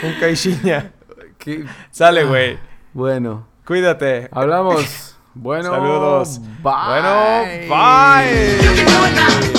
Un 0.04 0.14
caixinha. 0.20 0.92
¿Qué? 1.40 1.66
Sale, 1.90 2.24
güey. 2.26 2.60
Bueno. 2.94 3.48
Cuídate. 3.66 4.30
Hablamos. 4.32 5.12
Bueno. 5.38 5.70
Saludos. 5.70 6.40
Bye. 6.64 6.72
Bueno, 6.88 7.68
bye. 7.68 9.55